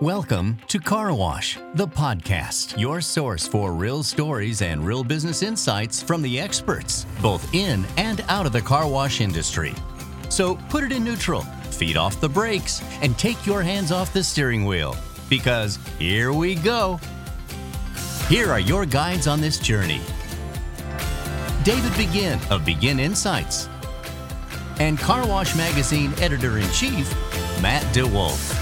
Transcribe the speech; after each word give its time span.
Welcome 0.00 0.58
to 0.68 0.78
Car 0.78 1.12
Wash, 1.12 1.58
the 1.74 1.88
podcast, 1.88 2.78
your 2.78 3.00
source 3.00 3.48
for 3.48 3.72
real 3.72 4.04
stories 4.04 4.62
and 4.62 4.86
real 4.86 5.02
business 5.02 5.42
insights 5.42 6.00
from 6.00 6.22
the 6.22 6.38
experts, 6.38 7.04
both 7.20 7.52
in 7.52 7.84
and 7.96 8.24
out 8.28 8.46
of 8.46 8.52
the 8.52 8.60
car 8.60 8.88
wash 8.88 9.20
industry. 9.20 9.74
So 10.28 10.54
put 10.68 10.84
it 10.84 10.92
in 10.92 11.02
neutral, 11.02 11.40
feet 11.72 11.96
off 11.96 12.20
the 12.20 12.28
brakes, 12.28 12.80
and 13.02 13.18
take 13.18 13.44
your 13.44 13.60
hands 13.60 13.90
off 13.90 14.12
the 14.12 14.22
steering 14.22 14.64
wheel, 14.64 14.94
because 15.28 15.80
here 15.98 16.32
we 16.32 16.54
go. 16.54 17.00
Here 18.28 18.52
are 18.52 18.60
your 18.60 18.86
guides 18.86 19.26
on 19.26 19.40
this 19.40 19.58
journey 19.58 20.00
David 21.64 21.96
Begin 21.96 22.38
of 22.52 22.64
Begin 22.64 23.00
Insights, 23.00 23.68
and 24.78 24.96
Car 24.96 25.26
Wash 25.26 25.56
Magazine 25.56 26.12
editor 26.20 26.58
in 26.58 26.70
chief, 26.70 27.10
Matt 27.60 27.82
DeWolf. 27.92 28.57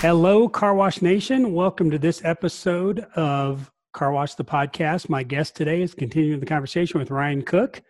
Hello, 0.00 0.48
Car 0.48 0.76
Wash 0.76 1.02
Nation. 1.02 1.52
Welcome 1.52 1.90
to 1.90 1.98
this 1.98 2.24
episode 2.24 3.00
of 3.16 3.68
Car 3.92 4.12
Wash 4.12 4.36
the 4.36 4.44
Podcast. 4.44 5.08
My 5.08 5.24
guest 5.24 5.56
today 5.56 5.82
is 5.82 5.92
continuing 5.92 6.38
the 6.38 6.46
conversation 6.46 7.00
with 7.00 7.10
Ryan 7.10 7.42
Cook, 7.42 7.82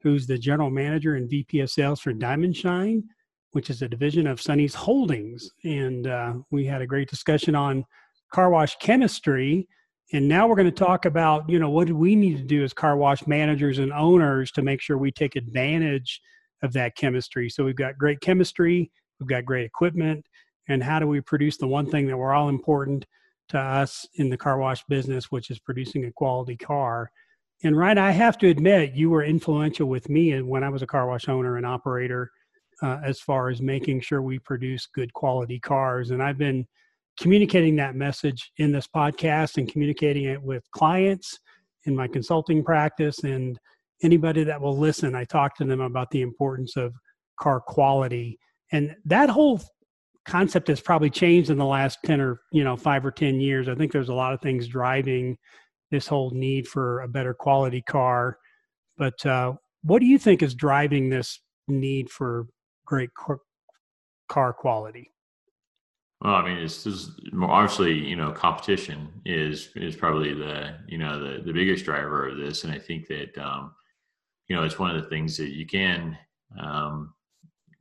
who's 0.00 0.24
the 0.24 0.38
general 0.38 0.70
manager 0.70 1.16
and 1.16 1.28
VP 1.28 1.58
of 1.58 1.68
sales 1.68 1.98
for 1.98 2.12
Diamond 2.12 2.56
Shine, 2.56 3.02
which 3.50 3.70
is 3.70 3.82
a 3.82 3.88
division 3.88 4.28
of 4.28 4.40
Sonny's 4.40 4.72
Holdings. 4.72 5.50
And 5.64 6.06
uh, 6.06 6.34
we 6.52 6.64
had 6.64 6.80
a 6.80 6.86
great 6.86 7.10
discussion 7.10 7.56
on 7.56 7.84
car 8.32 8.50
wash 8.50 8.76
chemistry. 8.76 9.66
And 10.12 10.28
now 10.28 10.46
we're 10.46 10.54
going 10.54 10.70
to 10.72 10.84
talk 10.84 11.06
about, 11.06 11.50
you 11.50 11.58
know, 11.58 11.70
what 11.70 11.88
do 11.88 11.96
we 11.96 12.14
need 12.14 12.36
to 12.36 12.44
do 12.44 12.62
as 12.62 12.72
car 12.72 12.96
wash 12.96 13.26
managers 13.26 13.80
and 13.80 13.92
owners 13.92 14.52
to 14.52 14.62
make 14.62 14.80
sure 14.80 14.96
we 14.96 15.10
take 15.10 15.34
advantage 15.34 16.20
of 16.62 16.72
that 16.74 16.94
chemistry. 16.94 17.50
So 17.50 17.64
we've 17.64 17.74
got 17.74 17.98
great 17.98 18.20
chemistry, 18.20 18.92
we've 19.18 19.28
got 19.28 19.44
great 19.44 19.66
equipment 19.66 20.24
and 20.68 20.82
how 20.82 20.98
do 20.98 21.06
we 21.06 21.20
produce 21.20 21.56
the 21.56 21.66
one 21.66 21.86
thing 21.86 22.06
that 22.06 22.16
we're 22.16 22.34
all 22.34 22.48
important 22.48 23.06
to 23.48 23.58
us 23.58 24.06
in 24.14 24.28
the 24.28 24.36
car 24.36 24.58
wash 24.58 24.84
business, 24.84 25.30
which 25.30 25.50
is 25.50 25.58
producing 25.58 26.04
a 26.04 26.12
quality 26.12 26.56
car. 26.56 27.10
And 27.64 27.76
Ryan, 27.76 27.98
I 27.98 28.10
have 28.10 28.38
to 28.38 28.48
admit, 28.48 28.94
you 28.94 29.10
were 29.10 29.24
influential 29.24 29.88
with 29.88 30.08
me 30.08 30.40
when 30.42 30.62
I 30.62 30.68
was 30.68 30.82
a 30.82 30.86
car 30.86 31.08
wash 31.08 31.28
owner 31.28 31.56
and 31.56 31.66
operator, 31.66 32.30
uh, 32.82 32.98
as 33.02 33.20
far 33.20 33.48
as 33.48 33.60
making 33.60 34.00
sure 34.00 34.22
we 34.22 34.38
produce 34.38 34.86
good 34.86 35.12
quality 35.12 35.58
cars. 35.58 36.10
And 36.10 36.22
I've 36.22 36.38
been 36.38 36.66
communicating 37.18 37.74
that 37.76 37.96
message 37.96 38.52
in 38.58 38.70
this 38.70 38.86
podcast 38.86 39.56
and 39.56 39.70
communicating 39.70 40.24
it 40.24 40.40
with 40.40 40.70
clients 40.70 41.38
in 41.86 41.96
my 41.96 42.06
consulting 42.06 42.62
practice 42.62 43.24
and 43.24 43.58
anybody 44.02 44.44
that 44.44 44.60
will 44.60 44.78
listen. 44.78 45.16
I 45.16 45.24
talk 45.24 45.56
to 45.56 45.64
them 45.64 45.80
about 45.80 46.10
the 46.10 46.22
importance 46.22 46.76
of 46.76 46.94
car 47.40 47.60
quality. 47.60 48.38
And 48.70 48.94
that 49.06 49.30
whole 49.30 49.60
concept 50.28 50.68
has 50.68 50.80
probably 50.80 51.10
changed 51.10 51.50
in 51.50 51.58
the 51.58 51.64
last 51.64 51.98
10 52.04 52.20
or 52.20 52.40
you 52.52 52.62
know 52.62 52.76
5 52.76 53.06
or 53.06 53.10
10 53.10 53.40
years. 53.40 53.68
I 53.68 53.74
think 53.74 53.90
there's 53.90 54.10
a 54.10 54.14
lot 54.14 54.34
of 54.34 54.40
things 54.40 54.68
driving 54.68 55.38
this 55.90 56.06
whole 56.06 56.30
need 56.30 56.68
for 56.68 57.00
a 57.00 57.08
better 57.08 57.34
quality 57.34 57.80
car. 57.80 58.38
But 58.98 59.24
uh, 59.24 59.54
what 59.82 60.00
do 60.00 60.06
you 60.06 60.18
think 60.18 60.42
is 60.42 60.54
driving 60.54 61.08
this 61.08 61.40
need 61.66 62.10
for 62.10 62.46
great 62.84 63.10
car 64.28 64.52
quality? 64.52 65.10
Well, 66.20 66.34
I 66.34 66.44
mean, 66.44 66.58
it's 66.58 66.84
just 66.84 67.12
obviously, 67.40 67.94
you 67.94 68.16
know, 68.16 68.32
competition 68.32 69.08
is 69.24 69.70
is 69.76 69.96
probably 69.96 70.34
the 70.34 70.74
you 70.86 70.98
know 70.98 71.18
the 71.18 71.42
the 71.42 71.52
biggest 71.52 71.84
driver 71.84 72.28
of 72.28 72.36
this, 72.36 72.64
and 72.64 72.72
I 72.72 72.78
think 72.78 73.06
that 73.06 73.38
um, 73.38 73.72
you 74.48 74.56
know 74.56 74.64
it's 74.64 74.78
one 74.78 74.94
of 74.94 75.02
the 75.02 75.08
things 75.08 75.36
that 75.36 75.54
you 75.54 75.64
can 75.64 76.18
um, 76.60 77.14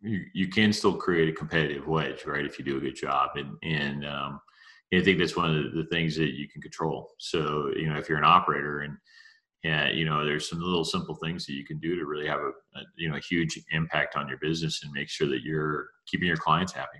you, 0.07 0.21
you 0.33 0.47
can 0.47 0.71
still 0.73 0.95
create 0.95 1.29
a 1.29 1.33
competitive 1.33 1.87
wedge, 1.87 2.25
right? 2.25 2.45
If 2.45 2.57
you 2.57 2.65
do 2.65 2.77
a 2.77 2.81
good 2.81 2.95
job, 2.95 3.31
and 3.35 3.57
and 3.63 4.05
um, 4.05 4.39
I 4.93 5.01
think 5.01 5.19
that's 5.19 5.35
one 5.35 5.55
of 5.55 5.73
the, 5.73 5.85
things 5.91 6.15
that 6.17 6.33
you 6.33 6.47
can 6.47 6.61
control. 6.61 7.11
So 7.19 7.71
you 7.75 7.89
know, 7.89 7.97
if 7.97 8.07
you're 8.09 8.17
an 8.17 8.23
operator 8.23 8.81
and 8.81 8.97
yeah, 9.63 9.89
you 9.89 10.05
know, 10.05 10.23
there's 10.23 10.49
some 10.49 10.61
little 10.61 10.85
simple 10.85 11.15
things 11.15 11.45
that 11.45 11.53
you 11.53 11.65
can 11.65 11.79
do 11.79 11.95
to 11.95 12.05
really 12.05 12.27
have 12.27 12.39
a, 12.39 12.49
a 12.49 12.83
you 12.95 13.09
know 13.09 13.17
a 13.17 13.21
huge 13.21 13.59
impact 13.71 14.15
on 14.15 14.27
your 14.27 14.37
business 14.37 14.81
and 14.83 14.91
make 14.93 15.09
sure 15.09 15.27
that 15.27 15.41
you're 15.43 15.87
keeping 16.07 16.27
your 16.27 16.37
clients 16.37 16.71
happy. 16.71 16.99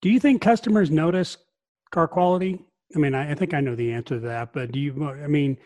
Do 0.00 0.10
you 0.10 0.20
think 0.20 0.40
customers 0.40 0.90
notice 0.90 1.36
car 1.90 2.06
quality? 2.06 2.64
I 2.94 2.98
mean, 2.98 3.14
I, 3.14 3.32
I 3.32 3.34
think 3.34 3.52
I 3.52 3.60
know 3.60 3.74
the 3.74 3.92
answer 3.92 4.14
to 4.14 4.20
that, 4.20 4.52
but 4.52 4.72
do 4.72 4.78
you? 4.78 5.08
I 5.08 5.26
mean, 5.26 5.58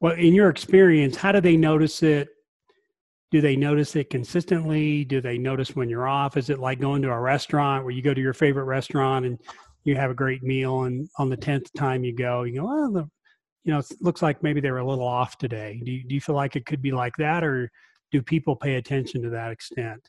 well, 0.00 0.14
in 0.14 0.34
your 0.34 0.48
experience, 0.48 1.16
how 1.16 1.32
do 1.32 1.40
they 1.40 1.56
notice 1.56 2.02
it? 2.02 2.28
Do 3.34 3.40
they 3.40 3.56
notice 3.56 3.96
it 3.96 4.10
consistently? 4.10 5.04
Do 5.04 5.20
they 5.20 5.38
notice 5.38 5.74
when 5.74 5.88
you're 5.88 6.06
off? 6.06 6.36
Is 6.36 6.50
it 6.50 6.60
like 6.60 6.78
going 6.78 7.02
to 7.02 7.10
a 7.10 7.18
restaurant 7.18 7.82
where 7.82 7.92
you 7.92 8.00
go 8.00 8.14
to 8.14 8.20
your 8.20 8.32
favorite 8.32 8.66
restaurant 8.66 9.26
and 9.26 9.40
you 9.82 9.96
have 9.96 10.12
a 10.12 10.14
great 10.14 10.44
meal 10.44 10.84
and 10.84 11.08
on 11.18 11.30
the 11.30 11.36
10th 11.36 11.72
time 11.76 12.04
you 12.04 12.14
go 12.14 12.44
you 12.44 12.60
go 12.60 12.66
well 12.66 12.92
the, 12.92 13.10
you 13.64 13.72
know 13.72 13.80
it 13.80 13.86
looks 14.00 14.22
like 14.22 14.40
maybe 14.44 14.60
they 14.60 14.70
were 14.70 14.78
a 14.78 14.86
little 14.86 15.04
off 15.04 15.36
today. 15.36 15.82
Do 15.84 15.90
you, 15.90 16.04
do 16.04 16.14
you 16.14 16.20
feel 16.20 16.36
like 16.36 16.54
it 16.54 16.64
could 16.64 16.80
be 16.80 16.92
like 16.92 17.16
that 17.16 17.42
or 17.42 17.72
do 18.12 18.22
people 18.22 18.54
pay 18.54 18.76
attention 18.76 19.20
to 19.22 19.30
that 19.30 19.50
extent? 19.50 20.08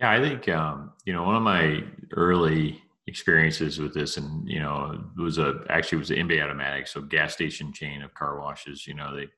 Yeah 0.00 0.10
i 0.10 0.18
think 0.18 0.48
um, 0.48 0.92
you 1.04 1.12
know 1.12 1.24
one 1.24 1.36
of 1.36 1.42
my 1.42 1.84
early 2.12 2.80
experiences 3.06 3.80
with 3.80 3.92
this 3.92 4.16
and 4.16 4.48
you 4.48 4.60
know 4.60 4.98
it 5.18 5.20
was 5.20 5.36
a 5.36 5.62
actually 5.68 5.96
it 5.96 5.98
was 5.98 6.10
an 6.10 6.26
MBA 6.26 6.42
automatic 6.42 6.86
so 6.86 7.02
gas 7.02 7.34
station 7.34 7.70
chain 7.70 8.00
of 8.00 8.14
car 8.14 8.40
washes 8.40 8.86
you 8.86 8.94
know 8.94 9.14
they 9.14 9.28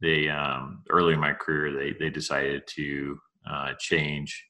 they 0.00 0.28
um, 0.28 0.82
early 0.90 1.14
in 1.14 1.20
my 1.20 1.32
career 1.32 1.72
they 1.72 1.94
they 1.98 2.10
decided 2.10 2.62
to 2.76 3.18
uh, 3.50 3.72
change, 3.78 4.44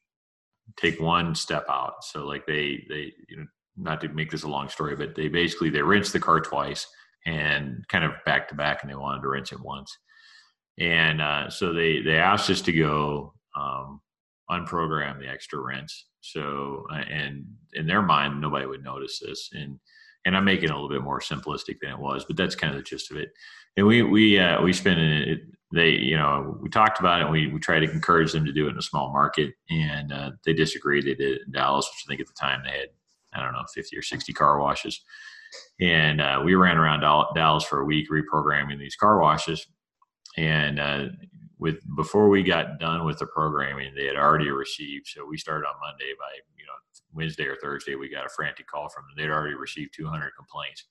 take 0.77 1.01
one 1.01 1.35
step 1.35 1.67
out. 1.69 2.05
So 2.05 2.27
like 2.27 2.47
they 2.47 2.85
they 2.89 3.13
you 3.29 3.37
know 3.37 3.47
not 3.77 4.01
to 4.01 4.09
make 4.09 4.31
this 4.31 4.43
a 4.43 4.49
long 4.49 4.69
story, 4.69 4.97
but 4.97 5.15
they 5.15 5.29
basically 5.29 5.71
they 5.71 5.83
rinsed 5.83 6.13
the 6.13 6.21
car 6.21 6.41
twice 6.41 6.87
and 7.27 7.85
kind 7.89 8.05
of 8.05 8.13
back 8.25 8.49
to 8.49 8.55
back, 8.55 8.83
and 8.83 8.91
they 8.91 8.97
wanted 8.97 9.23
to 9.23 9.29
rinse 9.29 9.53
it 9.53 9.61
once. 9.61 9.95
And 10.79 11.21
uh, 11.21 11.51
so 11.51 11.73
they 11.73 12.01
they 12.01 12.17
asked 12.17 12.51
us 12.51 12.63
to 12.63 12.73
go 12.73 13.35
um, 13.57 14.01
unprogram 14.51 15.19
the 15.19 15.29
extra 15.29 15.61
rinse. 15.61 16.07
So 16.21 16.87
uh, 16.93 17.05
and 17.11 17.45
in 17.75 17.87
their 17.87 18.03
mind, 18.03 18.41
nobody 18.41 18.67
would 18.67 18.85
notice 18.85 19.21
this. 19.21 19.51
And 19.53 19.79
and 20.27 20.37
I'm 20.37 20.45
making 20.45 20.65
it 20.65 20.73
a 20.73 20.75
little 20.75 20.91
bit 20.91 21.03
more 21.03 21.21
simplistic 21.21 21.79
than 21.81 21.93
it 21.93 21.99
was, 21.99 22.27
but 22.27 22.37
that's 22.37 22.55
kind 22.55 22.75
of 22.75 22.77
the 22.77 22.83
gist 22.83 23.11
of 23.11 23.17
it 23.17 23.31
and 23.77 23.87
we 23.87 24.03
we 24.03 24.39
uh, 24.39 24.61
we 24.63 24.73
spent 24.73 24.99
it. 24.99 25.41
They 25.73 25.91
you 25.91 26.17
know 26.17 26.57
we 26.61 26.69
talked 26.69 27.01
about 27.01 27.23
it. 27.23 27.31
We 27.31 27.49
we 27.49 27.61
tried 27.61 27.81
to 27.81 27.91
encourage 27.91 28.33
them 28.33 28.45
to 28.45 28.53
do 28.53 28.67
it 28.67 28.71
in 28.71 28.79
a 28.79 28.83
small 28.83 29.13
market, 29.13 29.55
and 29.69 30.13
uh, 30.13 30.31
they 30.45 30.53
disagreed. 30.53 31.05
They 31.05 31.15
did 31.15 31.37
it 31.37 31.43
in 31.47 31.53
Dallas, 31.53 31.87
which 31.87 32.05
I 32.07 32.09
think 32.09 32.21
at 32.21 32.27
the 32.27 32.41
time 32.41 32.63
they 32.65 32.71
had 32.71 32.89
I 33.33 33.43
don't 33.43 33.53
know 33.53 33.65
fifty 33.75 33.97
or 33.97 34.03
sixty 34.03 34.33
car 34.33 34.61
washes, 34.61 35.01
and 35.81 36.21
uh, 36.21 36.43
we 36.45 36.55
ran 36.55 36.79
around 36.79 37.01
Dallas 37.35 37.65
for 37.65 37.81
a 37.81 37.85
week 37.85 38.09
reprogramming 38.11 38.79
these 38.79 38.97
car 38.97 39.21
washes, 39.21 39.67
and 40.37 40.81
uh, 40.81 41.07
with 41.59 41.81
before 41.97 42.29
we 42.29 42.43
got 42.43 42.79
done 42.79 43.05
with 43.05 43.19
the 43.19 43.27
programming, 43.27 43.95
they 43.95 44.07
had 44.07 44.17
already 44.17 44.51
received. 44.51 45.09
So 45.09 45.27
we 45.27 45.37
started 45.37 45.67
on 45.67 45.75
Monday. 45.81 46.13
By 46.19 46.56
you 46.67 46.73
know 46.73 46.97
Wednesday 47.13 47.45
or 47.45 47.57
Thursday, 47.63 47.95
we 47.95 48.09
got 48.09 48.27
a 48.27 48.29
frantic 48.29 48.67
call 48.67 48.89
from 48.89 49.05
them. 49.05 49.15
They'd 49.17 49.33
already 49.33 49.55
received 49.55 49.95
200 49.95 50.33
complaints 50.37 50.85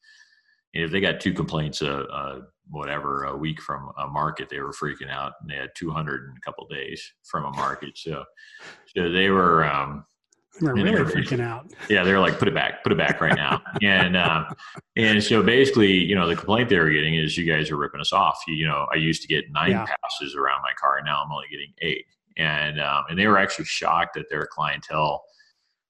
And 0.74 0.84
if 0.84 0.91
they 0.91 1.00
got 1.00 1.19
two 1.19 1.34
complaints 1.34 1.81
a, 1.81 1.91
a, 1.91 2.41
whatever 2.69 3.25
a 3.25 3.38
week 3.38 3.62
from 3.62 3.91
a 3.97 4.08
market, 4.08 4.50
they 4.50 4.59
were 4.59 4.72
freaking 4.72 5.09
out, 5.09 5.34
and 5.41 5.50
they 5.50 5.56
had 5.56 5.69
200 5.75 6.30
in 6.30 6.38
a 6.38 6.41
couple 6.41 6.68
days 6.68 7.14
from 7.24 7.46
a 7.46 7.52
market. 7.52 7.97
So, 7.97 8.24
so 8.96 9.12
they 9.12 9.30
were. 9.30 9.66
Um, 9.66 10.06
they're 10.62 10.74
really 10.74 10.91
they 10.91 10.97
were, 10.97 11.06
freaking 11.06 11.41
out. 11.41 11.69
Yeah, 11.90 12.06
they're 12.06 12.19
like, 12.19 12.40
put 12.40 12.47
it 12.47 12.53
back, 12.53 12.81
put 12.81 12.94
it 12.94 12.97
back 12.97 13.19
right 13.19 13.35
now. 13.35 13.62
and 13.81 14.16
uh, 14.16 14.46
and 14.96 15.22
so 15.22 15.44
basically, 15.44 15.91
you 15.91 16.16
know, 16.16 16.30
the 16.30 16.35
complaint 16.35 16.69
they 16.69 16.80
were 16.80 16.90
getting 16.90 17.16
is 17.16 17.38
you 17.38 17.46
guys 17.46 17.69
are 17.72 17.75
ripping 17.75 18.00
us 18.00 18.14
off. 18.14 18.41
You, 18.47 18.56
you 18.56 18.66
know, 18.66 18.88
I 18.94 18.96
used 18.96 19.22
to 19.24 19.28
get 19.28 19.52
nine 19.52 19.72
yeah. 19.72 19.85
passes 19.85 20.34
around 20.34 20.62
my 20.62 20.72
car, 20.80 20.96
and 20.96 21.06
now 21.06 21.22
I'm 21.22 21.31
only 21.31 21.47
getting 21.52 21.74
eight. 21.81 22.06
And 22.38 22.80
um, 22.80 23.03
and 23.09 23.19
they 23.19 23.28
were 23.28 23.38
actually 23.38 23.66
shocked 23.66 24.14
that 24.16 24.30
their 24.30 24.46
clientele 24.46 25.25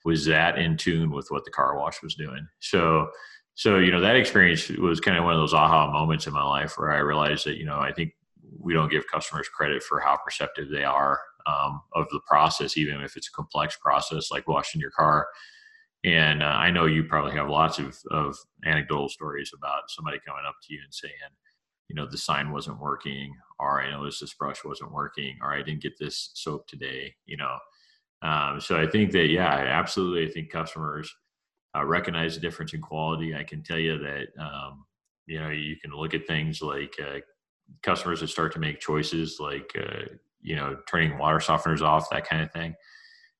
was 0.05 0.25
that 0.25 0.57
in 0.57 0.77
tune 0.77 1.11
with 1.11 1.27
what 1.29 1.43
the 1.43 1.51
car 1.51 1.77
wash 1.77 2.01
was 2.01 2.15
doing. 2.15 2.47
So 2.59 3.09
so 3.55 3.79
you 3.79 3.91
know 3.91 4.01
that 4.01 4.17
experience 4.17 4.69
was 4.69 4.99
kind 4.99 5.17
of 5.17 5.23
one 5.23 5.33
of 5.33 5.39
those 5.39 5.53
aha 5.53 5.89
moments 5.91 6.27
in 6.27 6.33
my 6.33 6.43
life 6.43 6.77
where 6.77 6.91
i 6.91 6.97
realized 6.97 7.45
that 7.45 7.57
you 7.57 7.65
know 7.65 7.79
i 7.79 7.91
think 7.91 8.11
we 8.59 8.73
don't 8.73 8.91
give 8.91 9.03
customers 9.11 9.47
credit 9.49 9.81
for 9.81 9.99
how 9.99 10.17
perceptive 10.23 10.69
they 10.69 10.83
are 10.83 11.19
um, 11.47 11.81
of 11.93 12.05
the 12.11 12.19
process 12.27 12.77
even 12.77 13.01
if 13.01 13.15
it's 13.15 13.27
a 13.29 13.31
complex 13.31 13.77
process 13.81 14.29
like 14.29 14.47
washing 14.47 14.81
your 14.81 14.91
car 14.91 15.27
and 16.03 16.43
uh, 16.43 16.45
i 16.45 16.69
know 16.69 16.85
you 16.85 17.03
probably 17.05 17.31
have 17.31 17.49
lots 17.49 17.79
of, 17.79 17.97
of 18.11 18.37
anecdotal 18.65 19.09
stories 19.09 19.51
about 19.57 19.83
somebody 19.89 20.17
coming 20.27 20.43
up 20.45 20.55
to 20.61 20.73
you 20.73 20.81
and 20.83 20.93
saying 20.93 21.13
you 21.87 21.95
know 21.95 22.05
the 22.05 22.17
sign 22.17 22.51
wasn't 22.51 22.79
working 22.79 23.33
or 23.59 23.81
i 23.81 23.89
noticed 23.89 24.19
this 24.19 24.33
brush 24.33 24.65
wasn't 24.65 24.91
working 24.91 25.37
or 25.41 25.53
i 25.53 25.61
didn't 25.61 25.81
get 25.81 25.97
this 25.97 26.31
soap 26.33 26.67
today 26.67 27.13
you 27.25 27.37
know 27.37 27.57
um, 28.21 28.59
so 28.59 28.79
i 28.79 28.87
think 28.87 29.11
that 29.11 29.27
yeah 29.27 29.53
absolutely 29.53 30.27
i 30.27 30.31
think 30.31 30.49
customers 30.49 31.13
uh, 31.75 31.85
recognize 31.85 32.35
the 32.35 32.41
difference 32.41 32.73
in 32.73 32.81
quality. 32.81 33.35
I 33.35 33.43
can 33.43 33.63
tell 33.63 33.77
you 33.79 33.97
that 33.97 34.27
um, 34.39 34.85
you 35.25 35.39
know 35.39 35.49
you 35.49 35.75
can 35.77 35.91
look 35.91 36.13
at 36.13 36.27
things 36.27 36.61
like 36.61 36.95
uh, 37.01 37.19
customers 37.83 38.21
that 38.21 38.27
start 38.27 38.53
to 38.53 38.59
make 38.59 38.79
choices 38.79 39.37
like 39.39 39.71
uh, 39.77 40.05
you 40.41 40.55
know 40.55 40.77
turning 40.87 41.17
water 41.17 41.39
softeners 41.39 41.81
off, 41.81 42.09
that 42.11 42.27
kind 42.27 42.41
of 42.41 42.51
thing. 42.51 42.73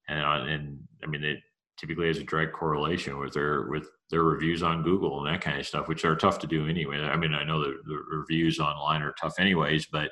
And 0.10 0.19
uh, 0.19 0.51
and 0.51 0.80
I 1.04 1.07
mean 1.07 1.24
it, 1.24 1.39
typically 1.77 2.07
has 2.07 2.18
a 2.18 2.24
direct 2.24 2.54
correlation 2.54 3.19
with 3.19 3.33
their 3.33 3.63
with 3.63 3.89
their 4.10 4.24
reviews 4.24 4.63
on 4.63 4.81
Google 4.81 5.19
and 5.19 5.33
that 5.33 5.42
kind 5.42 5.60
of 5.60 5.68
stuff, 5.68 5.89
which 5.89 6.06
are 6.06 6.16
tough 6.16 6.39
to 6.39 6.48
do 6.48 6.68
anyway. 6.68 6.98
I 7.00 7.18
mean, 7.18 7.33
I 7.33 7.44
know 7.44 7.62
the, 7.62 7.75
the 7.86 8.00
reviews 8.10 8.60
online 8.60 9.01
are 9.01 9.13
tough 9.19 9.33
anyways, 9.39 9.88
but 9.88 10.10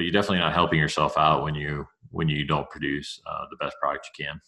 but 0.00 0.04
you're 0.04 0.12
definitely 0.12 0.38
not 0.38 0.54
helping 0.54 0.78
yourself 0.78 1.18
out 1.18 1.42
when 1.42 1.54
you 1.54 1.86
when 2.10 2.26
you 2.26 2.46
don't 2.46 2.70
produce 2.70 3.20
uh, 3.26 3.44
the 3.50 3.56
best 3.56 3.76
product 3.78 4.08
you 4.18 4.24
can. 4.24 4.40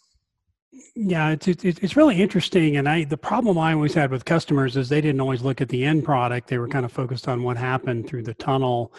Yeah, 0.97 1.33
it's, 1.33 1.47
it's 1.47 1.95
really 1.95 2.23
interesting, 2.23 2.79
and 2.79 2.89
I 2.89 3.05
the 3.05 3.19
problem 3.19 3.59
I 3.59 3.75
always 3.75 3.93
had 3.93 4.11
with 4.11 4.25
customers 4.25 4.79
is 4.79 4.89
they 4.89 5.03
didn't 5.03 5.21
always 5.21 5.43
look 5.43 5.61
at 5.61 5.69
the 5.69 5.85
end 5.85 6.07
product. 6.07 6.49
They 6.49 6.57
were 6.57 6.69
kind 6.69 6.87
of 6.87 6.93
focused 6.93 7.29
on 7.29 7.43
what 7.43 7.59
happened 7.59 8.09
through 8.09 8.23
the 8.23 8.33
tunnel, 8.33 8.95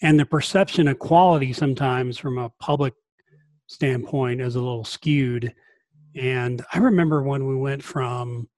and 0.00 0.20
the 0.20 0.24
perception 0.24 0.86
of 0.86 1.00
quality 1.00 1.52
sometimes 1.52 2.16
from 2.16 2.38
a 2.38 2.50
public 2.60 2.94
standpoint 3.66 4.40
is 4.40 4.54
a 4.54 4.60
little 4.60 4.84
skewed. 4.84 5.52
And 6.14 6.64
I 6.72 6.78
remember 6.78 7.24
when 7.24 7.48
we 7.48 7.56
went 7.56 7.82
from 7.82 8.48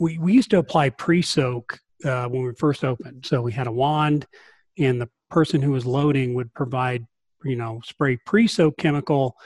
we 0.00 0.18
we 0.18 0.32
used 0.32 0.50
to 0.50 0.58
apply 0.58 0.90
pre-soak 0.90 1.78
uh, 2.04 2.26
when 2.26 2.42
we 2.42 2.52
first 2.54 2.82
opened, 2.82 3.24
so 3.24 3.40
we 3.40 3.52
had 3.52 3.68
a 3.68 3.72
wand, 3.72 4.26
and 4.76 5.00
the 5.00 5.08
person 5.32 5.62
who 5.62 5.72
was 5.72 5.86
loading 5.86 6.34
would 6.34 6.52
provide 6.54 7.06
you 7.44 7.56
know 7.56 7.80
spray 7.84 8.16
pre-soak 8.24 8.76
chemical 8.76 9.36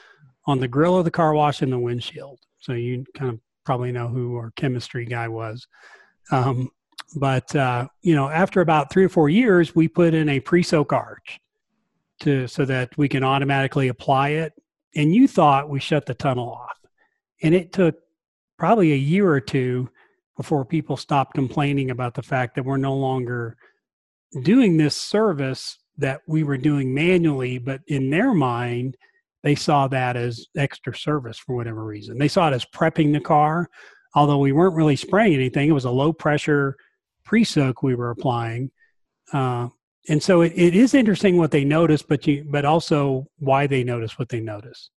on 0.46 0.60
the 0.60 0.68
grill 0.68 0.98
of 0.98 1.04
the 1.04 1.10
car 1.10 1.32
wash 1.32 1.62
and 1.62 1.72
the 1.72 1.78
windshield 1.78 2.38
so 2.60 2.72
you 2.72 3.04
kind 3.14 3.30
of 3.30 3.40
probably 3.66 3.92
know 3.92 4.08
who 4.08 4.36
our 4.36 4.52
chemistry 4.52 5.04
guy 5.04 5.28
was. 5.28 5.66
Um, 6.30 6.70
but 7.16 7.54
uh, 7.54 7.88
you 8.00 8.14
know, 8.14 8.30
after 8.30 8.62
about 8.62 8.90
three 8.90 9.04
or 9.04 9.08
four 9.10 9.28
years, 9.28 9.74
we 9.74 9.88
put 9.88 10.14
in 10.14 10.30
a 10.30 10.40
pre-soak 10.40 10.92
arch 10.92 11.40
to 12.20 12.46
so 12.46 12.64
that 12.64 12.96
we 12.96 13.08
can 13.08 13.22
automatically 13.22 13.88
apply 13.88 14.30
it. 14.30 14.54
And 14.94 15.14
you 15.14 15.28
thought 15.28 15.68
we 15.68 15.78
shut 15.78 16.06
the 16.06 16.14
tunnel 16.14 16.50
off, 16.50 16.78
and 17.42 17.54
it 17.54 17.72
took 17.72 17.96
probably 18.56 18.92
a 18.92 18.96
year 18.96 19.30
or 19.30 19.40
two 19.40 19.90
before 20.36 20.64
people 20.64 20.96
stopped 20.96 21.34
complaining 21.34 21.90
about 21.90 22.14
the 22.14 22.22
fact 22.22 22.54
that 22.54 22.64
we're 22.64 22.78
no 22.78 22.94
longer 22.94 23.56
doing 24.42 24.76
this 24.76 24.96
service 24.96 25.78
that 25.98 26.20
we 26.26 26.42
were 26.42 26.58
doing 26.58 26.94
manually, 26.94 27.58
but 27.58 27.80
in 27.86 28.10
their 28.10 28.34
mind, 28.34 28.96
they 29.42 29.54
saw 29.54 29.88
that 29.88 30.16
as 30.16 30.46
extra 30.56 30.94
service 30.94 31.38
for 31.38 31.54
whatever 31.54 31.84
reason. 31.84 32.18
They 32.18 32.28
saw 32.28 32.48
it 32.48 32.54
as 32.54 32.64
prepping 32.64 33.12
the 33.12 33.20
car, 33.20 33.68
although 34.14 34.38
we 34.38 34.52
weren't 34.52 34.74
really 34.74 34.96
spraying 34.96 35.34
anything. 35.34 35.68
It 35.68 35.72
was 35.72 35.84
a 35.84 35.90
low 35.90 36.12
pressure 36.12 36.76
pre 37.24 37.44
soak 37.44 37.82
we 37.82 37.94
were 37.94 38.10
applying. 38.10 38.70
Uh, 39.32 39.68
and 40.08 40.22
so 40.22 40.42
it, 40.42 40.52
it 40.54 40.74
is 40.74 40.94
interesting 40.94 41.36
what 41.36 41.50
they 41.50 41.64
notice, 41.64 42.02
but 42.02 42.26
you, 42.26 42.44
but 42.48 42.64
also 42.64 43.26
why 43.38 43.66
they 43.66 43.84
notice 43.84 44.18
what 44.18 44.28
they 44.28 44.40
notice. 44.40 44.90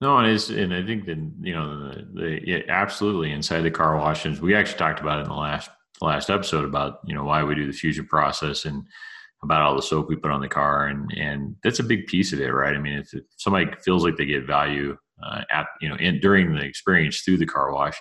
No, 0.00 0.18
and 0.18 0.28
it's, 0.28 0.48
and 0.48 0.72
I 0.72 0.84
think 0.84 1.06
that 1.06 1.18
you 1.40 1.54
know 1.54 1.90
the, 1.90 2.08
the 2.14 2.40
yeah, 2.44 2.58
absolutely 2.68 3.32
inside 3.32 3.62
the 3.62 3.70
car 3.70 3.96
washes. 3.96 4.40
We 4.40 4.54
actually 4.54 4.78
talked 4.78 5.00
about 5.00 5.18
it 5.18 5.22
in 5.22 5.28
the 5.28 5.34
last 5.34 5.70
last 6.00 6.30
episode 6.30 6.64
about 6.64 7.00
you 7.04 7.14
know 7.14 7.24
why 7.24 7.42
we 7.42 7.54
do 7.54 7.66
the 7.66 7.72
fusion 7.72 8.06
process 8.06 8.64
and 8.64 8.84
about 9.42 9.62
all 9.62 9.76
the 9.76 9.82
soap 9.82 10.08
we 10.08 10.16
put 10.16 10.30
on 10.30 10.40
the 10.40 10.48
car, 10.48 10.86
and 10.86 11.12
and 11.16 11.56
that's 11.62 11.78
a 11.78 11.84
big 11.84 12.06
piece 12.06 12.32
of 12.32 12.40
it, 12.40 12.48
right? 12.48 12.74
I 12.74 12.78
mean, 12.78 12.98
if, 12.98 13.14
if 13.14 13.24
somebody 13.36 13.70
feels 13.84 14.04
like 14.04 14.16
they 14.16 14.26
get 14.26 14.46
value 14.46 14.96
uh, 15.22 15.42
at 15.50 15.66
you 15.80 15.88
know 15.88 15.96
in, 15.96 16.20
during 16.20 16.54
the 16.54 16.64
experience 16.64 17.20
through 17.20 17.38
the 17.38 17.46
car 17.46 17.72
wash, 17.72 17.96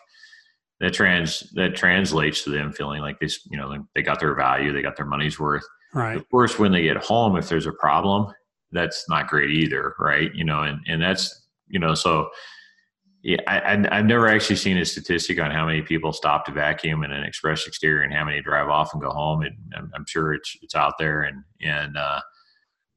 that 0.79 0.93
trans 0.93 1.51
that 1.53 1.75
translates 1.75 2.43
to 2.43 2.49
them 2.49 2.71
feeling 2.71 3.01
like 3.01 3.19
they 3.19 3.29
you 3.49 3.57
know 3.57 3.85
they 3.95 4.01
got 4.01 4.19
their 4.19 4.35
value, 4.35 4.73
they 4.73 4.81
got 4.81 4.95
their 4.95 5.05
money's 5.05 5.39
worth. 5.39 5.65
Right. 5.93 6.17
Of 6.17 6.29
course, 6.29 6.59
when 6.59 6.71
they 6.71 6.83
get 6.83 6.97
home, 6.97 7.37
if 7.37 7.49
there's 7.49 7.65
a 7.65 7.71
problem, 7.71 8.33
that's 8.71 9.05
not 9.09 9.27
great 9.27 9.51
either, 9.51 9.95
right? 9.99 10.33
You 10.33 10.43
know, 10.43 10.63
and 10.63 10.79
and 10.87 11.01
that's 11.01 11.47
you 11.67 11.79
know 11.79 11.93
so 11.93 12.29
yeah, 13.27 13.41
I, 13.45 13.75
have 13.93 14.05
never 14.05 14.29
actually 14.29 14.55
seen 14.55 14.77
a 14.77 14.85
statistic 14.85 15.37
on 15.37 15.51
how 15.51 15.65
many 15.65 15.81
people 15.81 16.13
stop 16.13 16.45
to 16.45 16.53
vacuum 16.53 17.03
in 17.03 17.11
an 17.11 17.23
express 17.23 17.67
exterior 17.67 18.03
and 18.03 18.13
how 18.13 18.23
many 18.23 18.41
drive 18.41 18.69
off 18.69 18.93
and 18.93 19.01
go 19.01 19.09
home. 19.09 19.41
And 19.41 19.53
I'm, 19.75 19.91
I'm 19.93 20.05
sure 20.07 20.33
it's 20.33 20.55
it's 20.61 20.75
out 20.75 20.93
there. 20.97 21.23
And 21.23 21.43
and 21.61 21.97
uh, 21.97 22.21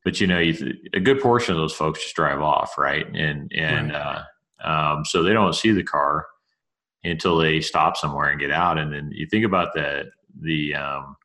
but 0.04 0.20
you 0.20 0.28
know, 0.28 0.38
you, 0.38 0.72
a 0.94 1.00
good 1.00 1.20
portion 1.20 1.56
of 1.56 1.60
those 1.60 1.72
folks 1.72 2.00
just 2.00 2.14
drive 2.14 2.40
off, 2.40 2.78
right? 2.78 3.08
And 3.12 3.50
and 3.52 3.90
right. 3.90 4.24
Uh, 4.64 4.68
um, 4.68 5.04
so 5.04 5.24
they 5.24 5.32
don't 5.32 5.52
see 5.52 5.72
the 5.72 5.82
car 5.82 6.28
until 7.02 7.36
they 7.36 7.60
stop 7.60 7.96
somewhere 7.96 8.30
and 8.30 8.38
get 8.38 8.52
out. 8.52 8.78
And 8.78 8.92
then 8.92 9.10
you 9.12 9.26
think 9.26 9.44
about 9.44 9.74
the 9.74 10.12
the 10.40 10.76
um, 10.76 11.16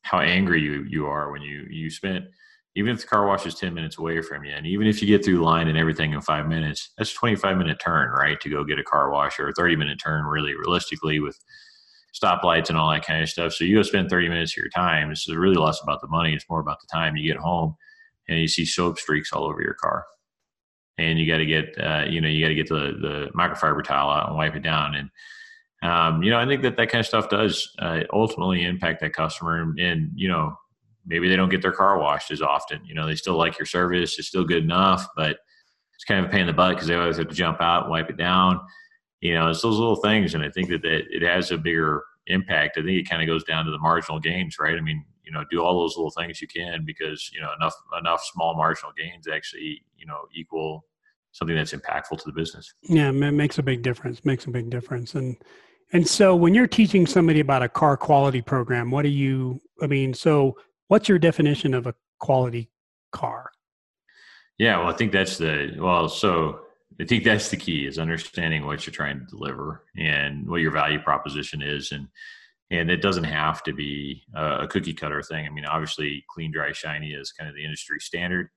how 0.00 0.20
angry 0.20 0.62
you 0.62 0.86
you 0.88 1.06
are 1.06 1.30
when 1.32 1.42
you 1.42 1.66
you 1.68 1.90
spent 1.90 2.24
even 2.74 2.94
if 2.94 3.02
the 3.02 3.06
car 3.06 3.26
wash 3.26 3.44
is 3.44 3.54
10 3.54 3.74
minutes 3.74 3.98
away 3.98 4.20
from 4.22 4.44
you 4.44 4.52
and 4.52 4.66
even 4.66 4.86
if 4.86 5.02
you 5.02 5.08
get 5.08 5.24
through 5.24 5.42
line 5.42 5.68
and 5.68 5.76
everything 5.76 6.12
in 6.12 6.20
five 6.20 6.48
minutes 6.48 6.90
that's 6.96 7.12
a 7.12 7.14
25 7.14 7.56
minute 7.56 7.78
turn 7.78 8.10
right 8.10 8.40
to 8.40 8.48
go 8.48 8.64
get 8.64 8.78
a 8.78 8.84
car 8.84 9.10
wash 9.10 9.38
or 9.38 9.48
a 9.48 9.52
30 9.52 9.76
minute 9.76 10.00
turn 10.02 10.24
really 10.24 10.54
realistically 10.54 11.20
with 11.20 11.38
stoplights 12.12 12.68
and 12.68 12.78
all 12.78 12.90
that 12.90 13.04
kind 13.04 13.22
of 13.22 13.28
stuff. 13.28 13.52
So 13.52 13.64
you 13.64 13.76
go 13.76 13.82
spend 13.82 14.10
30 14.10 14.28
minutes 14.28 14.52
of 14.52 14.58
your 14.58 14.68
time. 14.70 15.10
This 15.10 15.28
is 15.28 15.34
really 15.34 15.56
less 15.56 15.80
about 15.82 16.00
the 16.00 16.08
money 16.08 16.34
it's 16.34 16.48
more 16.48 16.60
about 16.60 16.80
the 16.80 16.86
time. 16.92 17.16
You 17.16 17.32
get 17.32 17.40
home 17.40 17.76
and 18.28 18.38
you 18.38 18.48
see 18.48 18.64
soap 18.64 18.98
streaks 18.98 19.32
all 19.32 19.44
over 19.44 19.62
your 19.62 19.74
car. 19.74 20.04
And 20.98 21.18
you 21.18 21.26
got 21.26 21.38
to 21.38 21.46
get 21.46 21.74
uh, 21.82 22.04
you 22.08 22.20
know 22.20 22.28
you 22.28 22.44
got 22.44 22.48
to 22.48 22.54
get 22.54 22.68
the 22.68 22.98
the 23.00 23.30
microfiber 23.34 23.82
towel 23.82 24.10
out 24.10 24.28
and 24.28 24.36
wipe 24.36 24.54
it 24.54 24.62
down. 24.62 24.94
And 24.94 25.10
um, 25.82 26.22
you 26.22 26.30
know 26.30 26.38
i 26.38 26.46
think 26.46 26.62
that 26.62 26.76
that 26.76 26.90
kind 26.90 27.00
of 27.00 27.06
stuff 27.06 27.28
does 27.28 27.74
uh, 27.78 28.00
ultimately 28.12 28.62
impact 28.62 29.00
that 29.00 29.14
customer. 29.14 29.62
And, 29.62 29.80
and 29.80 30.10
you 30.14 30.28
know 30.28 30.54
maybe 31.06 31.28
they 31.28 31.36
don't 31.36 31.48
get 31.48 31.62
their 31.62 31.72
car 31.72 31.98
washed 31.98 32.30
as 32.30 32.42
often. 32.42 32.84
You 32.84 32.94
know, 32.94 33.06
they 33.06 33.14
still 33.14 33.36
like 33.36 33.58
your 33.58 33.66
service, 33.66 34.18
it's 34.18 34.28
still 34.28 34.44
good 34.44 34.64
enough, 34.64 35.06
but 35.16 35.38
it's 35.94 36.04
kind 36.04 36.24
of 36.24 36.26
a 36.26 36.32
pain 36.32 36.42
in 36.42 36.46
the 36.46 36.52
butt 36.52 36.74
because 36.74 36.88
they 36.88 36.94
always 36.94 37.16
have 37.16 37.28
to 37.28 37.34
jump 37.34 37.60
out 37.60 37.84
and 37.84 37.90
wipe 37.90 38.10
it 38.10 38.16
down. 38.16 38.60
You 39.20 39.34
know, 39.34 39.50
it's 39.50 39.62
those 39.62 39.78
little 39.78 39.96
things, 39.96 40.34
and 40.34 40.42
I 40.42 40.50
think 40.50 40.68
that 40.70 40.84
it, 40.84 41.06
it 41.10 41.22
has 41.22 41.52
a 41.52 41.58
bigger 41.58 42.02
impact. 42.26 42.76
I 42.76 42.82
think 42.82 42.98
it 42.98 43.08
kind 43.08 43.22
of 43.22 43.28
goes 43.28 43.44
down 43.44 43.64
to 43.64 43.70
the 43.70 43.78
marginal 43.78 44.18
gains, 44.18 44.56
right? 44.58 44.76
I 44.76 44.80
mean, 44.80 45.04
you 45.24 45.32
know, 45.32 45.44
do 45.50 45.62
all 45.62 45.80
those 45.80 45.96
little 45.96 46.10
things 46.10 46.42
you 46.42 46.48
can 46.48 46.84
because 46.84 47.30
you 47.32 47.40
know 47.40 47.50
enough 47.56 47.74
enough 47.98 48.22
small 48.32 48.56
marginal 48.56 48.92
gains 48.96 49.28
actually 49.28 49.82
you 49.96 50.06
know 50.06 50.22
equal 50.34 50.84
something 51.30 51.56
that's 51.56 51.72
impactful 51.72 52.18
to 52.18 52.24
the 52.26 52.32
business. 52.32 52.74
Yeah, 52.82 53.08
it 53.08 53.12
makes 53.12 53.58
a 53.58 53.62
big 53.62 53.82
difference. 53.82 54.24
Makes 54.24 54.46
a 54.46 54.50
big 54.50 54.70
difference, 54.70 55.14
and 55.14 55.36
and 55.92 56.06
so 56.06 56.34
when 56.34 56.54
you're 56.54 56.66
teaching 56.66 57.06
somebody 57.06 57.40
about 57.40 57.62
a 57.62 57.68
car 57.68 57.96
quality 57.96 58.42
program, 58.42 58.90
what 58.90 59.02
do 59.02 59.08
you? 59.08 59.60
I 59.82 59.86
mean, 59.86 60.14
so 60.14 60.56
what's 60.92 61.08
your 61.08 61.18
definition 61.18 61.72
of 61.72 61.86
a 61.86 61.94
quality 62.20 62.68
car? 63.12 63.50
Yeah, 64.58 64.78
well, 64.78 64.88
I 64.88 64.92
think 64.92 65.10
that's 65.10 65.38
the 65.38 65.74
well. 65.78 66.06
So 66.10 66.60
I 67.00 67.06
think 67.06 67.24
that's 67.24 67.48
the 67.48 67.56
key 67.56 67.86
is 67.86 67.98
understanding 67.98 68.66
what 68.66 68.86
you're 68.86 68.92
trying 68.92 69.18
to 69.18 69.24
deliver 69.24 69.84
and 69.96 70.46
what 70.46 70.60
your 70.60 70.70
value 70.70 71.00
proposition 71.00 71.62
is, 71.62 71.92
and 71.92 72.08
and 72.70 72.90
it 72.90 73.00
doesn't 73.00 73.24
have 73.24 73.62
to 73.62 73.72
be 73.72 74.22
a 74.36 74.66
cookie 74.68 74.92
cutter 74.92 75.22
thing. 75.22 75.46
I 75.46 75.48
mean, 75.48 75.64
obviously, 75.64 76.24
clean, 76.28 76.52
dry, 76.52 76.72
shiny 76.72 77.12
is 77.12 77.32
kind 77.32 77.48
of 77.48 77.56
the 77.56 77.64
industry 77.64 77.98
standard. 77.98 78.50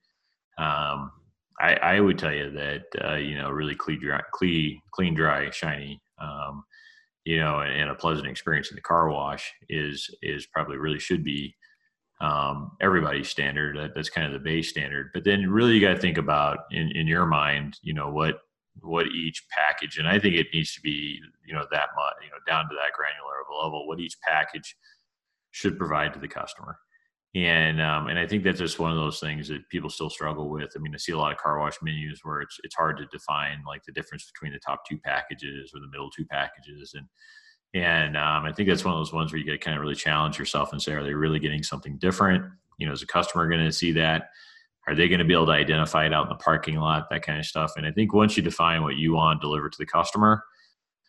Um, 0.57 1.11
I, 1.57 1.75
I, 1.75 1.99
would 2.01 2.19
tell 2.19 2.33
you 2.33 2.51
that 2.51 2.83
uh, 3.01 3.15
you 3.15 3.37
know 3.37 3.49
really 3.49 3.75
clean, 3.75 4.01
dry, 4.01 4.21
clean, 4.33 4.81
clean, 4.91 5.15
dry, 5.15 5.49
shiny. 5.51 6.01
Um, 6.21 6.65
you 7.23 7.39
know, 7.39 7.61
and 7.61 7.89
a 7.89 7.95
pleasant 7.95 8.27
experience 8.27 8.71
in 8.71 8.75
the 8.75 8.81
car 8.81 9.09
wash 9.09 9.53
is 9.69 10.13
is 10.21 10.45
probably 10.47 10.75
really 10.77 10.99
should 10.99 11.23
be 11.23 11.55
um, 12.21 12.71
everybody's 12.81 13.29
standard. 13.29 13.77
That, 13.77 13.95
that's 13.95 14.09
kind 14.09 14.27
of 14.27 14.33
the 14.33 14.39
base 14.39 14.69
standard. 14.69 15.11
But 15.13 15.23
then 15.23 15.49
really 15.49 15.73
you 15.73 15.81
got 15.81 15.95
to 15.95 15.99
think 15.99 16.17
about 16.17 16.59
in, 16.71 16.91
in 16.91 17.07
your 17.07 17.25
mind, 17.25 17.77
you 17.81 17.93
know, 17.93 18.09
what 18.09 18.39
what 18.81 19.07
each 19.07 19.41
package, 19.51 19.97
and 19.97 20.07
I 20.07 20.19
think 20.19 20.35
it 20.35 20.47
needs 20.53 20.73
to 20.75 20.81
be, 20.81 21.19
you 21.45 21.53
know, 21.53 21.65
that 21.71 21.89
much, 21.95 22.13
you 22.21 22.29
know, 22.29 22.37
down 22.45 22.67
to 22.69 22.75
that 22.75 22.91
granular 22.93 23.39
of 23.41 23.47
a 23.49 23.63
level, 23.63 23.87
what 23.87 24.01
each 24.01 24.17
package 24.21 24.75
should 25.51 25.77
provide 25.77 26.13
to 26.13 26.19
the 26.19 26.27
customer. 26.27 26.77
And 27.35 27.81
um, 27.81 28.07
and 28.07 28.17
I 28.17 28.25
think 28.25 28.43
that's 28.43 28.59
just 28.59 28.79
one 28.79 28.91
of 28.91 28.97
those 28.97 29.19
things 29.19 29.49
that 29.49 29.67
people 29.69 29.89
still 29.89 30.09
struggle 30.09 30.49
with. 30.49 30.71
I 30.75 30.79
mean, 30.79 30.93
I 30.93 30.97
see 30.97 31.11
a 31.11 31.17
lot 31.17 31.33
of 31.33 31.37
car 31.37 31.59
wash 31.59 31.75
menus 31.81 32.21
where 32.23 32.41
it's 32.41 32.57
it's 32.63 32.75
hard 32.75 32.97
to 32.97 33.05
define 33.07 33.61
like 33.67 33.83
the 33.83 33.91
difference 33.91 34.29
between 34.31 34.53
the 34.53 34.59
top 34.59 34.83
two 34.89 34.97
packages 34.97 35.71
or 35.73 35.81
the 35.81 35.89
middle 35.89 36.09
two 36.09 36.25
packages, 36.25 36.93
and 36.95 37.05
and 37.75 38.15
um, 38.15 38.45
I 38.45 38.53
think 38.53 38.69
that's 38.69 38.85
one 38.85 38.93
of 38.93 38.99
those 39.01 39.11
ones 39.11 39.33
where 39.33 39.39
you 39.39 39.43
get 39.43 39.51
to 39.51 39.57
kind 39.57 39.75
of 39.75 39.81
really 39.81 39.95
challenge 39.95 40.39
yourself 40.39 40.71
and 40.71 40.81
say, 40.81 40.93
are 40.93 41.03
they 41.03 41.13
really 41.13 41.39
getting 41.39 41.61
something 41.61 41.97
different? 41.97 42.45
You 42.77 42.87
know, 42.87 42.93
is 42.93 43.03
a 43.03 43.07
customer 43.07 43.49
going 43.49 43.65
to 43.65 43.71
see 43.71 43.91
that? 43.91 44.29
Are 44.87 44.95
they 44.95 45.09
going 45.09 45.19
to 45.19 45.25
be 45.25 45.33
able 45.33 45.47
to 45.47 45.51
identify 45.51 46.05
it 46.05 46.13
out 46.13 46.23
in 46.23 46.29
the 46.29 46.35
parking 46.35 46.77
lot? 46.77 47.09
That 47.09 47.23
kind 47.23 47.37
of 47.37 47.45
stuff. 47.45 47.73
And 47.75 47.85
I 47.85 47.91
think 47.91 48.13
once 48.13 48.37
you 48.37 48.43
define 48.43 48.81
what 48.81 48.95
you 48.95 49.13
want 49.15 49.41
to 49.41 49.45
deliver 49.45 49.69
to 49.69 49.77
the 49.77 49.85
customer, 49.85 50.41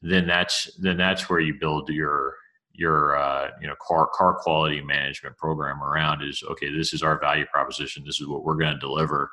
then 0.03 0.27
that's 0.27 0.69
then 0.81 0.97
that's 0.97 1.31
where 1.31 1.39
you 1.39 1.55
build 1.55 1.89
your 1.89 2.35
your 2.73 3.17
uh, 3.17 3.51
you 3.61 3.69
know 3.69 3.77
car 3.81 4.09
car 4.13 4.35
quality 4.35 4.81
management 4.81 5.37
program 5.37 5.81
around 5.85 6.23
is 6.23 6.43
okay. 6.51 6.75
This 6.77 6.93
is 6.93 7.03
our 7.03 7.21
value 7.21 7.47
proposition. 7.47 8.03
This 8.05 8.21
is 8.21 8.27
what 8.27 8.43
we're 8.43 8.57
going 8.57 8.75
to 8.75 8.81
deliver, 8.81 9.31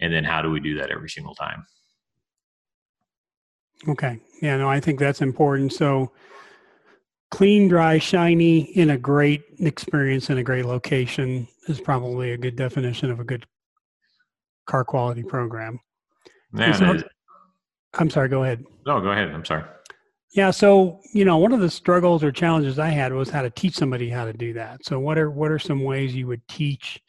and 0.00 0.12
then 0.12 0.24
how 0.24 0.42
do 0.42 0.50
we 0.50 0.58
do 0.58 0.76
that 0.78 0.90
every 0.90 1.10
single 1.10 1.34
time? 1.36 1.64
Okay. 3.88 4.18
Yeah. 4.42 4.56
No, 4.56 4.68
I 4.68 4.80
think 4.80 4.98
that's 4.98 5.22
important. 5.22 5.72
So 5.72 6.10
clean, 7.30 7.68
dry, 7.68 7.98
shiny 7.98 8.60
in 8.76 8.90
a 8.90 8.98
great 8.98 9.42
experience 9.60 10.30
in 10.30 10.38
a 10.38 10.44
great 10.44 10.64
location 10.64 11.48
is 11.68 11.80
probably 11.80 12.32
a 12.32 12.38
good 12.38 12.56
definition 12.56 13.10
of 13.10 13.20
a 13.20 13.24
good 13.24 13.46
car 14.66 14.84
quality 14.84 15.22
program. 15.22 15.78
Yeah, 16.54 16.72
so, 16.72 17.02
I'm 17.94 18.10
sorry, 18.10 18.28
go 18.28 18.44
ahead. 18.44 18.64
No, 18.86 19.00
go 19.00 19.10
ahead. 19.10 19.30
I'm 19.30 19.44
sorry. 19.44 19.64
Yeah, 20.34 20.50
so 20.50 21.00
you 21.14 21.24
know, 21.24 21.38
one 21.38 21.52
of 21.52 21.60
the 21.60 21.70
struggles 21.70 22.22
or 22.22 22.30
challenges 22.30 22.78
I 22.78 22.88
had 22.88 23.12
was 23.12 23.30
how 23.30 23.42
to 23.42 23.50
teach 23.50 23.74
somebody 23.74 24.10
how 24.10 24.26
to 24.26 24.32
do 24.32 24.52
that. 24.52 24.84
So, 24.84 25.00
what 25.00 25.18
are 25.18 25.30
what 25.30 25.50
are 25.50 25.58
some 25.58 25.82
ways 25.82 26.14
you 26.14 26.26
would 26.26 26.46
teach 26.46 27.00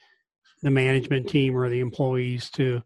the 0.63 0.71
management 0.71 1.27
team 1.27 1.55
or 1.55 1.69
the 1.69 1.81
employees 1.81 2.49
to 2.51 2.81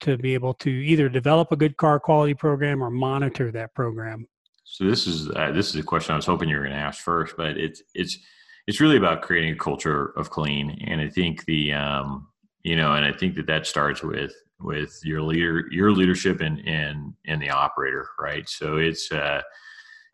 to 0.00 0.18
be 0.18 0.34
able 0.34 0.54
to 0.54 0.70
either 0.70 1.08
develop 1.08 1.52
a 1.52 1.56
good 1.56 1.76
car 1.76 2.00
quality 2.00 2.34
program 2.34 2.82
or 2.82 2.90
monitor 2.90 3.52
that 3.52 3.74
program? 3.74 4.26
So 4.68 4.84
this 4.84 5.06
is 5.06 5.30
uh, 5.30 5.52
this 5.52 5.68
is 5.70 5.76
a 5.76 5.82
question 5.82 6.12
I 6.12 6.16
was 6.16 6.26
hoping 6.26 6.48
you 6.48 6.56
were 6.56 6.62
going 6.62 6.74
to 6.74 6.78
ask 6.78 7.02
first, 7.02 7.36
but 7.36 7.56
it's 7.56 7.82
it's 7.94 8.18
it's 8.66 8.80
really 8.80 8.96
about 8.96 9.22
creating 9.22 9.52
a 9.52 9.56
culture 9.56 10.12
of 10.16 10.28
clean, 10.28 10.82
and 10.88 11.00
I 11.00 11.08
think 11.08 11.44
the 11.44 11.72
um, 11.72 12.26
you 12.64 12.74
know, 12.74 12.94
and 12.94 13.06
I 13.06 13.12
think 13.12 13.36
that 13.36 13.46
that 13.46 13.66
starts 13.66 14.02
with 14.02 14.34
with 14.60 14.98
your 15.04 15.22
leader, 15.22 15.66
your 15.70 15.92
leadership, 15.92 16.40
and 16.40 16.58
and 16.66 17.14
and 17.28 17.40
the 17.40 17.50
operator, 17.50 18.08
right? 18.18 18.46
So 18.48 18.76
it's 18.76 19.10
uh, 19.12 19.40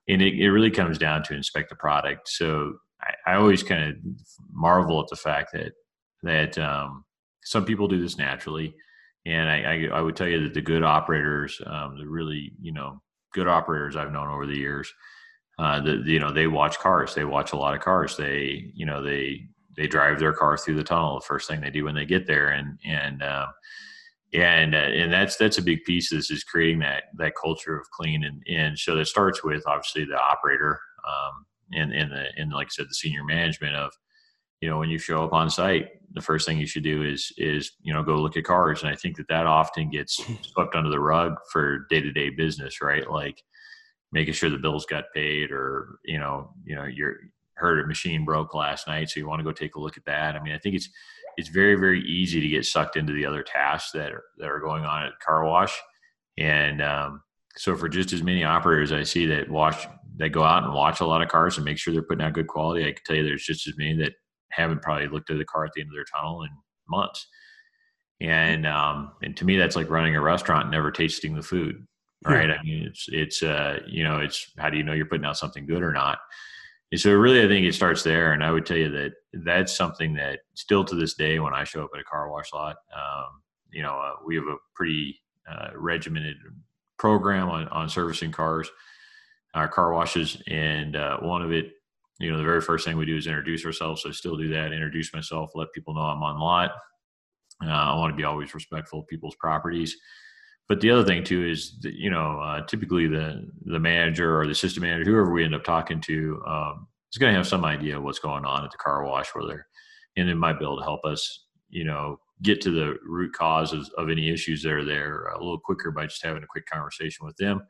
and 0.07 0.21
it, 0.21 0.35
it 0.35 0.51
really 0.51 0.71
comes 0.71 0.99
down 0.99 1.23
to 1.25 1.35
inspect 1.35 1.71
the 1.71 1.77
product. 1.77 2.29
So 2.29 2.75
I, 3.01 3.33
I 3.33 3.35
always 3.37 3.63
kind 3.63 3.91
of 3.91 3.97
marvel 4.53 5.01
at 5.01 5.09
the 5.09 5.17
fact 5.17 5.55
that 5.55 5.73
that 6.23 6.59
um, 6.59 7.07
some 7.43 7.65
people 7.65 7.89
do 7.89 8.03
this 8.03 8.19
naturally, 8.19 8.75
and 9.25 9.49
I, 9.49 9.89
I, 9.93 9.99
I 9.99 10.01
would 10.03 10.15
tell 10.15 10.29
you 10.29 10.43
that 10.43 10.53
the 10.53 10.61
good 10.61 10.85
operators, 10.85 11.59
um, 11.65 11.97
the 11.99 12.07
really 12.07 12.53
you 12.61 12.73
know 12.73 13.01
good 13.33 13.49
operators 13.49 13.97
I've 13.97 14.13
known 14.13 14.29
over 14.29 14.47
the 14.47 14.59
years, 14.59 14.93
uh, 15.59 15.81
the, 15.81 16.03
you 16.05 16.19
know 16.19 16.33
they 16.33 16.47
watch 16.47 16.79
cars, 16.79 17.15
they 17.15 17.25
watch 17.25 17.53
a 17.53 17.57
lot 17.57 17.75
of 17.75 17.81
cars, 17.81 18.17
they 18.17 18.71
you 18.75 18.87
know 18.87 19.03
they 19.03 19.47
they 19.77 19.87
drive 19.87 20.19
their 20.19 20.33
car 20.33 20.57
through 20.57 20.77
the 20.77 20.85
tunnel 20.85 21.19
the 21.19 21.27
first 21.27 21.49
thing 21.49 21.61
they 21.61 21.71
do 21.71 21.85
when 21.85 21.95
they 21.95 22.07
get 22.07 22.27
there, 22.27 22.49
and 22.49 22.79
and 22.85 23.23
um, 23.23 23.49
and 24.33 24.75
uh, 24.75 24.79
and 24.79 25.13
that's 25.13 25.37
that's 25.37 25.59
a 25.59 25.63
big 25.63 25.85
piece 25.85 26.11
this 26.11 26.31
is 26.31 26.45
creating 26.45 26.79
that 26.81 27.05
that 27.19 27.35
culture 27.41 27.77
of 27.77 27.91
clean. 27.91 28.25
And 28.25 28.43
and 28.49 28.79
so 28.79 28.95
that 28.97 29.07
starts 29.07 29.45
with 29.45 29.63
obviously 29.67 30.05
the 30.05 30.21
operator 30.21 30.81
um, 31.07 31.47
and 31.73 31.93
and 31.93 32.11
the 32.11 32.27
and 32.37 32.53
like 32.53 32.69
I 32.69 32.71
said 32.71 32.87
the 32.89 32.95
senior 32.95 33.25
management 33.25 33.77
of 33.77 33.93
you 34.63 34.71
know 34.71 34.79
when 34.79 34.89
you 34.89 34.99
show 34.99 35.23
up 35.23 35.35
on 35.35 35.51
site 35.51 35.91
the 36.15 36.21
first 36.21 36.47
thing 36.47 36.59
you 36.59 36.67
should 36.67 36.83
do 36.83 37.03
is 37.03 37.33
is 37.37 37.73
you 37.83 37.93
know 37.93 38.03
go 38.03 38.17
look 38.17 38.37
at 38.37 38.45
cars. 38.45 38.83
And 38.83 38.91
I 38.91 38.97
think 38.97 39.17
that 39.17 39.29
that 39.29 39.47
often 39.47 39.91
gets 39.91 40.21
swept 40.43 40.75
under 40.75 40.91
the 40.91 41.01
rug 41.01 41.35
for 41.51 41.87
day 41.91 42.01
to 42.01 42.13
day 42.13 42.31
business 42.31 42.81
right? 42.81 43.09
Like 43.11 43.43
making 44.13 44.35
sure 44.35 44.51
the 44.51 44.59
bills 44.59 44.87
got 44.87 45.05
paid 45.15 45.51
or 45.51 45.99
you 46.05 46.19
know 46.19 46.51
you 46.65 46.77
know 46.77 46.85
you're 46.85 47.17
heard 47.55 47.85
a 47.85 47.87
machine 47.87 48.25
broke 48.25 48.55
last 48.55 48.89
night 48.89 49.09
so 49.09 49.21
you 49.21 49.29
want 49.29 49.39
to 49.39 49.45
go 49.45 49.53
take 49.53 49.75
a 49.77 49.81
look 49.81 49.97
at 49.97 50.05
that. 50.05 50.37
I 50.37 50.43
mean 50.43 50.55
I 50.55 50.59
think 50.59 50.75
it's 50.75 50.89
it's 51.37 51.49
very 51.49 51.77
very 51.77 52.03
easy 52.03 52.41
to 52.41 52.49
get 52.49 52.67
sucked 52.67 52.97
into 52.97 53.13
the 53.13 53.27
other 53.27 53.43
tasks 53.43 53.93
that 53.93 54.13
are 54.13 54.25
that 54.39 54.51
are 54.51 54.61
going 54.61 54.85
on 54.85 55.05
at 55.05 55.19
car 55.25 55.45
wash. 55.45 55.79
And 56.39 56.81
um, 56.83 57.23
so 57.57 57.77
for 57.77 57.89
just 57.89 58.15
as 58.15 58.23
many 58.23 58.45
operators 58.45 58.93
i 58.93 59.03
see 59.03 59.27
that 59.27 59.47
watch 59.51 59.87
that 60.17 60.31
go 60.31 60.43
out 60.43 60.65
and 60.65 60.73
watch 60.73 61.01
a 61.01 61.07
lot 61.07 61.21
of 61.21 61.29
cars 61.29 61.57
and 61.57 61.67
make 61.67 61.77
sure 61.77 61.93
they're 61.93 62.03
putting 62.03 62.25
out 62.25 62.33
good 62.33 62.47
quality 62.47 62.83
i 62.83 62.93
can 62.93 63.03
tell 63.05 63.17
you 63.17 63.23
there's 63.23 63.45
just 63.45 63.69
as 63.69 63.77
many 63.77 63.95
that 63.95 64.13
haven't 64.53 64.83
probably 64.83 65.09
looked 65.09 65.31
at 65.31 65.39
the 65.39 65.45
car 65.45 65.65
at 65.65 65.73
the 65.75 65.81
end 65.81 65.91
of 65.91 65.95
their 65.95 66.05
tunnel 66.05 66.43
in 66.43 66.51
months 66.89 67.27
and 68.21 68.67
um, 68.67 69.13
and 69.23 69.37
to 69.37 69.45
me 69.45 69.57
that's 69.57 69.77
like 69.77 69.91
running 69.91 70.17
a 70.17 70.21
restaurant 70.21 70.65
and 70.65 70.73
never 70.73 70.91
tasting 70.91 71.35
the 71.35 71.43
food 71.43 71.87
right 72.25 72.51
yeah. 72.51 72.55
i 72.55 72.63
mean 72.63 72.85
it's 72.85 73.07
it's 73.09 73.43
uh 73.43 73.81
you 73.87 74.05
know 74.05 74.19
it's 74.19 74.53
how 74.59 74.71
do 74.71 74.77
you 74.77 74.85
know 74.85 74.93
you're 74.93 75.07
putting 75.07 75.25
out 75.25 75.37
something 75.37 75.67
good 75.67 75.83
or 75.83 75.93
not 75.93 76.19
and 76.93 77.01
so 77.01 77.11
really, 77.15 77.43
I 77.43 77.49
think 77.49 77.67
it 77.67 77.75
starts 77.75 78.03
there. 78.03 78.35
And 78.35 78.45
I 78.45 78.53
would 78.53 78.67
tell 78.67 78.77
you 78.77 78.91
that 78.91 79.13
that's 79.33 79.75
something 79.75 80.13
that 80.15 80.41
still 80.55 80.85
to 80.85 80.95
this 80.95 81.15
day, 81.15 81.39
when 81.39 81.55
I 81.55 81.65
show 81.65 81.83
up 81.83 81.91
at 81.95 82.01
a 82.01 82.05
car 82.05 82.31
wash 82.31 82.53
lot, 82.53 82.77
um, 82.95 83.41
you 83.71 83.83
know, 83.83 83.99
uh, 83.99 84.13
we 84.27 84.37
have 84.37 84.45
a 84.45 84.57
pretty 84.75 85.19
uh, 85.51 85.71
regimented 85.75 86.37
program 86.99 87.49
on, 87.49 87.67
on 87.69 87.89
servicing 87.89 88.31
cars, 88.31 88.71
our 89.55 89.69
car 89.69 89.95
washes. 89.95 90.43
And 90.49 90.95
uh, 90.95 91.17
one 91.21 91.41
of 91.41 91.51
it, 91.51 91.73
you 92.23 92.31
know, 92.31 92.39
the 92.39 92.45
very 92.45 92.61
first 92.61 92.85
thing 92.85 92.97
we 92.97 93.07
do 93.07 93.17
is 93.17 93.27
introduce 93.27 93.65
ourselves. 93.65 94.03
So 94.03 94.09
I 94.09 94.13
still 94.13 94.37
do 94.37 94.49
that, 94.49 94.73
introduce 94.73 95.13
myself, 95.13 95.51
let 95.55 95.73
people 95.73 95.95
know 95.95 96.01
I'm 96.01 96.23
on 96.23 96.39
lot. 96.39 96.73
Uh, 97.65 97.69
I 97.69 97.95
want 97.97 98.13
to 98.13 98.17
be 98.17 98.25
always 98.25 98.55
respectful 98.55 99.01
of 99.01 99.07
people's 99.09 99.37
properties 99.37 99.97
but 100.69 100.81
the 100.81 100.91
other 100.91 101.05
thing 101.05 101.25
too 101.25 101.45
is 101.45 101.79
that, 101.81 101.95
you 101.95 102.11
know 102.11 102.41
uh, 102.41 102.65
typically 102.67 103.07
the 103.07 103.47
the 103.67 103.79
manager 103.79 104.41
or 104.41 104.47
the 104.47 104.55
system 104.55 104.83
manager 104.83 105.11
whoever 105.11 105.33
we 105.33 105.45
end 105.45 105.55
up 105.55 105.65
talking 105.65 106.01
to 106.01 106.43
um, 106.47 106.87
is 107.13 107.19
going 107.19 107.31
to 107.31 107.37
have 107.37 107.47
some 107.47 107.65
idea 107.65 107.97
of 107.97 108.03
what's 108.03 108.19
going 108.19 108.45
on 108.45 108.65
at 108.65 108.71
the 108.71 108.79
car 108.79 109.05
wash 109.05 109.29
where 109.35 109.47
they're 109.47 109.67
and 110.17 110.29
it 110.29 110.35
might 110.35 110.59
be 110.59 110.65
able 110.65 110.79
to 110.79 110.85
help 110.85 111.05
us 111.05 111.47
you 111.69 111.85
know 111.85 112.19
get 112.43 112.61
to 112.61 112.71
the 112.71 112.97
root 113.05 113.33
cause 113.35 113.73
of, 113.73 113.89
of 113.99 114.09
any 114.09 114.31
issues 114.31 114.63
that 114.63 114.73
are 114.73 114.85
there 114.85 115.27
a 115.27 115.39
little 115.39 115.61
quicker 115.61 115.91
by 115.91 116.07
just 116.07 116.25
having 116.25 116.43
a 116.43 116.47
quick 116.47 116.65
conversation 116.67 117.27
with 117.27 117.37
them 117.37 117.61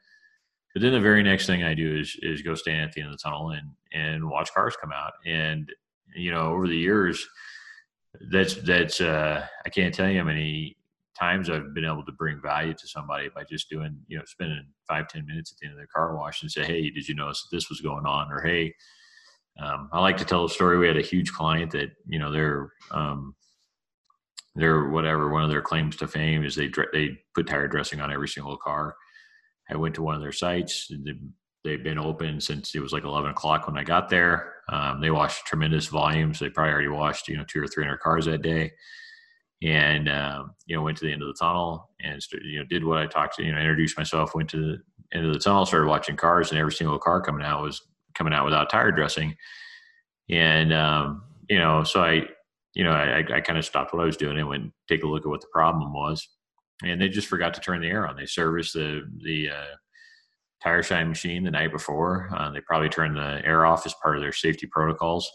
but 0.72 0.82
then 0.82 0.92
the 0.92 1.00
very 1.00 1.22
next 1.22 1.46
thing 1.46 1.62
i 1.62 1.74
do 1.74 1.98
is 1.98 2.16
is 2.22 2.42
go 2.42 2.54
stand 2.54 2.82
at 2.82 2.92
the 2.92 3.00
end 3.00 3.10
of 3.10 3.16
the 3.16 3.22
tunnel 3.22 3.50
and 3.50 3.68
and 3.92 4.28
watch 4.28 4.52
cars 4.54 4.76
come 4.80 4.92
out 4.92 5.12
and 5.26 5.72
you 6.14 6.30
know 6.30 6.52
over 6.52 6.66
the 6.66 6.76
years 6.76 7.26
that's 8.30 8.54
that's 8.56 9.00
uh 9.00 9.44
i 9.64 9.68
can't 9.68 9.94
tell 9.94 10.08
you 10.08 10.18
how 10.18 10.24
many 10.24 10.76
times 11.18 11.50
I've 11.50 11.74
been 11.74 11.84
able 11.84 12.04
to 12.04 12.12
bring 12.12 12.40
value 12.40 12.74
to 12.74 12.88
somebody 12.88 13.28
by 13.28 13.44
just 13.44 13.68
doing, 13.68 13.98
you 14.08 14.18
know, 14.18 14.24
spending 14.26 14.66
five 14.88 15.08
ten 15.08 15.26
minutes 15.26 15.52
at 15.52 15.58
the 15.58 15.66
end 15.66 15.74
of 15.74 15.78
their 15.78 15.88
car 15.94 16.16
wash 16.16 16.42
and 16.42 16.50
say, 16.50 16.64
hey, 16.64 16.90
did 16.90 17.06
you 17.08 17.14
notice 17.14 17.42
that 17.42 17.56
this 17.56 17.68
was 17.68 17.80
going 17.80 18.06
on? 18.06 18.32
Or 18.32 18.40
hey, 18.40 18.74
um, 19.60 19.88
I 19.92 20.00
like 20.00 20.16
to 20.18 20.24
tell 20.24 20.44
a 20.44 20.50
story. 20.50 20.78
We 20.78 20.86
had 20.86 20.96
a 20.96 21.02
huge 21.02 21.32
client 21.32 21.70
that, 21.72 21.90
you 22.06 22.18
know, 22.18 22.32
they're, 22.32 22.72
um, 22.90 23.34
they're 24.54 24.88
whatever, 24.88 25.30
one 25.30 25.44
of 25.44 25.50
their 25.50 25.62
claims 25.62 25.96
to 25.96 26.08
fame 26.08 26.44
is 26.44 26.54
they, 26.54 26.70
they 26.92 27.18
put 27.34 27.46
tire 27.46 27.68
dressing 27.68 28.00
on 28.00 28.12
every 28.12 28.28
single 28.28 28.56
car. 28.56 28.96
I 29.72 29.76
went 29.76 29.94
to 29.96 30.02
one 30.02 30.14
of 30.14 30.20
their 30.20 30.32
sites. 30.32 30.90
They've 31.64 31.82
been 31.82 31.98
open 31.98 32.40
since 32.40 32.74
it 32.74 32.80
was 32.80 32.92
like 32.92 33.04
11 33.04 33.30
o'clock 33.30 33.66
when 33.66 33.78
I 33.78 33.84
got 33.84 34.08
there. 34.08 34.54
Um, 34.68 35.00
they 35.00 35.10
washed 35.10 35.46
tremendous 35.46 35.86
volumes. 35.86 36.38
They 36.38 36.50
probably 36.50 36.72
already 36.72 36.88
washed, 36.88 37.28
you 37.28 37.36
know, 37.36 37.44
two 37.46 37.62
or 37.62 37.66
300 37.66 37.98
cars 37.98 38.26
that 38.26 38.42
day 38.42 38.72
and 39.62 40.08
um, 40.08 40.54
you 40.66 40.74
know 40.74 40.82
went 40.82 40.96
to 40.98 41.04
the 41.04 41.12
end 41.12 41.22
of 41.22 41.28
the 41.28 41.38
tunnel 41.38 41.90
and 42.00 42.20
you 42.44 42.58
know 42.58 42.64
did 42.64 42.84
what 42.84 42.98
I 42.98 43.06
talked 43.06 43.36
to 43.36 43.44
you 43.44 43.52
know 43.52 43.58
introduced 43.58 43.96
myself 43.96 44.34
went 44.34 44.50
to 44.50 44.56
the 44.56 44.82
end 45.12 45.26
of 45.26 45.32
the 45.32 45.38
tunnel 45.38 45.66
started 45.66 45.86
watching 45.88 46.16
cars 46.16 46.50
and 46.50 46.58
every 46.58 46.72
single 46.72 46.98
car 46.98 47.20
coming 47.20 47.44
out 47.44 47.62
was 47.62 47.82
coming 48.14 48.32
out 48.32 48.44
without 48.44 48.70
tire 48.70 48.90
dressing 48.90 49.36
and 50.28 50.72
um, 50.72 51.22
you 51.48 51.58
know 51.58 51.84
so 51.84 52.02
I 52.02 52.26
you 52.74 52.84
know 52.84 52.90
I, 52.90 53.18
I 53.18 53.40
kind 53.40 53.58
of 53.58 53.64
stopped 53.64 53.94
what 53.94 54.02
I 54.02 54.06
was 54.06 54.16
doing 54.16 54.38
and 54.38 54.48
went 54.48 54.72
take 54.88 55.04
a 55.04 55.06
look 55.06 55.24
at 55.24 55.28
what 55.28 55.40
the 55.40 55.48
problem 55.52 55.92
was 55.92 56.26
and 56.84 57.00
they 57.00 57.08
just 57.08 57.28
forgot 57.28 57.54
to 57.54 57.60
turn 57.60 57.80
the 57.80 57.88
air 57.88 58.06
on 58.06 58.16
they 58.16 58.26
serviced 58.26 58.74
the 58.74 59.02
the 59.22 59.50
uh, 59.50 59.74
tire 60.62 60.82
shine 60.82 61.08
machine 61.08 61.44
the 61.44 61.50
night 61.50 61.72
before 61.72 62.30
uh, 62.36 62.50
they 62.50 62.60
probably 62.60 62.88
turned 62.88 63.16
the 63.16 63.40
air 63.44 63.64
off 63.66 63.86
as 63.86 63.94
part 64.02 64.16
of 64.16 64.22
their 64.22 64.32
safety 64.32 64.66
protocols 64.66 65.30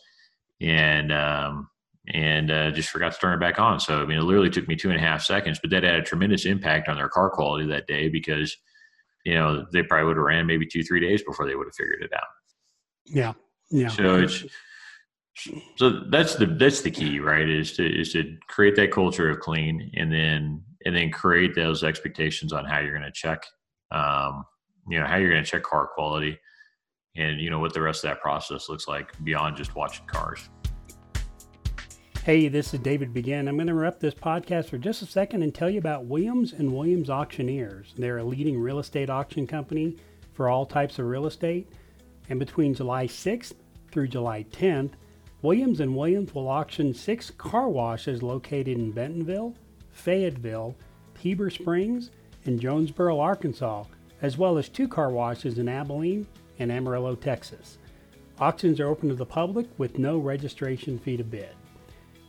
and 0.62 1.12
um, 1.12 1.70
and 2.14 2.52
uh, 2.52 2.72
just 2.72 2.90
forgot 2.90 3.12
to 3.12 3.20
turn 3.20 3.34
it 3.34 3.40
back 3.40 3.60
on. 3.60 3.80
So 3.80 4.02
I 4.02 4.06
mean, 4.06 4.18
it 4.18 4.24
literally 4.24 4.50
took 4.50 4.68
me 4.68 4.76
two 4.76 4.90
and 4.90 4.98
a 4.98 5.02
half 5.02 5.24
seconds, 5.24 5.60
but 5.62 5.72
that 5.72 5.84
had 5.84 5.96
a 5.96 6.02
tremendous 6.02 6.46
impact 6.46 6.88
on 6.88 6.96
their 6.96 7.10
car 7.10 7.30
quality 7.30 7.68
that 7.68 7.88
day 7.88 8.08
because 8.10 8.56
you 9.26 9.34
know 9.34 9.66
they 9.74 9.84
probably 9.84 10.08
would 10.08 10.18
have 10.18 10.26
ran 10.26 10.48
maybe 10.48 10.66
two 10.66 10.84
three 10.84 11.00
days 11.00 11.22
before 11.24 11.46
they 11.46 11.56
would 11.56 11.68
have 11.68 11.76
figured 11.76 12.02
it 12.02 12.14
out. 12.16 12.28
Yeah, 13.06 13.34
yeah. 13.70 13.90
So 13.90 14.20
it's 14.20 14.46
so 15.76 16.02
that's 16.10 16.36
the 16.36 16.46
that's 16.46 16.82
the 16.82 16.92
key, 16.92 17.20
right? 17.20 17.48
Is 17.48 17.74
to 17.74 17.86
is 17.86 18.14
to 18.14 18.38
create 18.48 18.76
that 18.78 18.92
culture 18.92 19.30
of 19.30 19.40
clean, 19.40 19.92
and 19.96 20.12
then 20.12 20.64
and 20.86 20.96
then 20.96 21.12
create 21.12 21.56
those 21.56 21.84
expectations 21.84 22.54
on 22.54 22.66
how 22.66 22.80
you're 22.80 22.98
going 22.98 23.04
to 23.04 23.12
check, 23.12 23.46
um, 23.92 24.46
you 24.90 25.00
know, 25.00 25.06
how 25.06 25.18
you're 25.18 25.32
going 25.32 25.44
to 25.44 25.50
check 25.50 25.64
car 25.64 25.88
quality, 25.88 26.38
and 27.16 27.40
you 27.40 27.50
know 27.50 27.60
what 27.60 27.74
the 27.74 27.82
rest 27.82 28.04
of 28.04 28.10
that 28.10 28.22
process 28.22 28.70
looks 28.70 28.88
like 28.88 29.12
beyond 29.24 29.58
just 29.58 29.76
watching 29.76 30.06
cars. 30.06 30.50
Hey, 32.24 32.50
this 32.50 32.74
is 32.74 32.82
David 32.82 33.14
Begin. 33.14 33.48
I'm 33.48 33.56
going 33.56 33.68
to 33.68 33.72
interrupt 33.72 34.02
this 34.02 34.14
podcast 34.14 34.70
for 34.70 34.78
just 34.78 35.02
a 35.02 35.06
second 35.06 35.44
and 35.44 35.56
tell 35.56 35.70
you 35.70 35.80
about 35.80 36.08
Williams 36.08 36.52
and 36.52 36.76
Williams 36.76 37.10
Auctioneers. 37.10 37.94
They're 37.98 38.18
a 38.18 38.24
leading 38.24 38.60
real 38.60 38.80
estate 38.80 39.10
auction 39.10 39.48
company 39.48 39.96
for 40.34 40.50
all 40.50 40.66
types 40.66 41.00
of 41.00 41.06
real 41.06 41.26
estate. 41.26 41.70
And 42.30 42.38
between 42.38 42.74
July 42.74 43.08
6th 43.08 43.54
through 43.92 44.10
July 44.10 44.46
10th, 44.52 44.92
Williams 45.42 45.80
and 45.80 45.96
Williams 45.96 46.34
will 46.36 46.50
auction 46.50 46.94
six 46.94 47.30
car 47.30 47.70
washes 47.70 48.22
located 48.22 48.78
in 48.78 48.92
Bentonville, 48.92 49.56
Fayetteville, 49.98 50.76
Heber 51.20 51.50
Springs, 51.50 52.12
and 52.46 52.58
Jonesboro, 52.60 53.20
Arkansas, 53.20 53.86
as 54.22 54.38
well 54.38 54.58
as 54.58 54.70
two 54.70 54.88
car 54.88 55.10
washes 55.10 55.58
in 55.58 55.68
Abilene 55.68 56.28
and 56.60 56.72
Amarillo, 56.72 57.16
Texas. 57.16 57.80
Auctions 58.40 58.80
are 58.80 58.88
open 58.88 59.10
to 59.10 59.16
the 59.16 59.26
public 59.26 59.66
with 59.78 59.98
no 59.98 60.20
registration 60.20 61.00
fee 61.00 61.18
to 61.18 61.24
bid. 61.24 61.50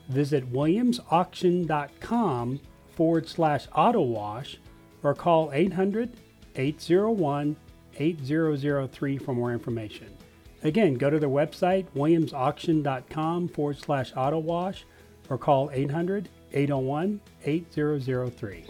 Visit 0.08 0.50
williamsauction.com 0.52 2.60
forward 2.96 3.28
slash 3.28 3.68
auto 3.74 4.00
wash 4.00 4.58
or 5.02 5.14
call 5.14 5.50
800 5.52 6.14
801 6.56 7.56
8003 7.96 9.18
for 9.18 9.34
more 9.34 9.52
information. 9.52 10.08
Again, 10.62 10.94
go 10.94 11.10
to 11.10 11.18
their 11.18 11.28
website, 11.28 11.84
williamsauction.com 11.94 13.48
forward 13.48 13.78
slash 13.78 14.12
auto 14.16 14.38
wash 14.38 14.86
or 15.28 15.36
call 15.38 15.70
800 15.72 16.28
801 16.52 17.20
8003. 17.44 18.64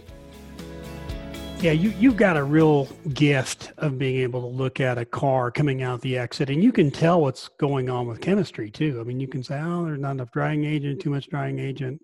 Yeah, 1.61 1.73
you 1.73 1.89
you've 1.99 2.15
got 2.15 2.37
a 2.37 2.43
real 2.43 2.85
gift 3.13 3.73
of 3.79 3.97
being 3.97 4.21
able 4.21 4.39
to 4.41 4.47
look 4.47 4.79
at 4.79 4.97
a 4.97 5.03
car 5.03 5.51
coming 5.51 5.83
out 5.83 5.99
the 5.99 6.17
exit, 6.17 6.49
and 6.49 6.63
you 6.63 6.71
can 6.71 6.89
tell 6.89 7.19
what's 7.19 7.49
going 7.59 7.89
on 7.89 8.07
with 8.07 8.21
chemistry 8.21 8.71
too. 8.71 8.99
I 9.01 9.03
mean, 9.03 9.19
you 9.19 9.27
can 9.27 9.43
say, 9.43 9.59
"Oh, 9.61 9.83
there's 9.83 9.99
not 9.99 10.11
enough 10.11 10.31
drying 10.31 10.63
agent, 10.63 11.01
too 11.01 11.09
much 11.09 11.29
drying 11.29 11.59
agent. 11.59 12.01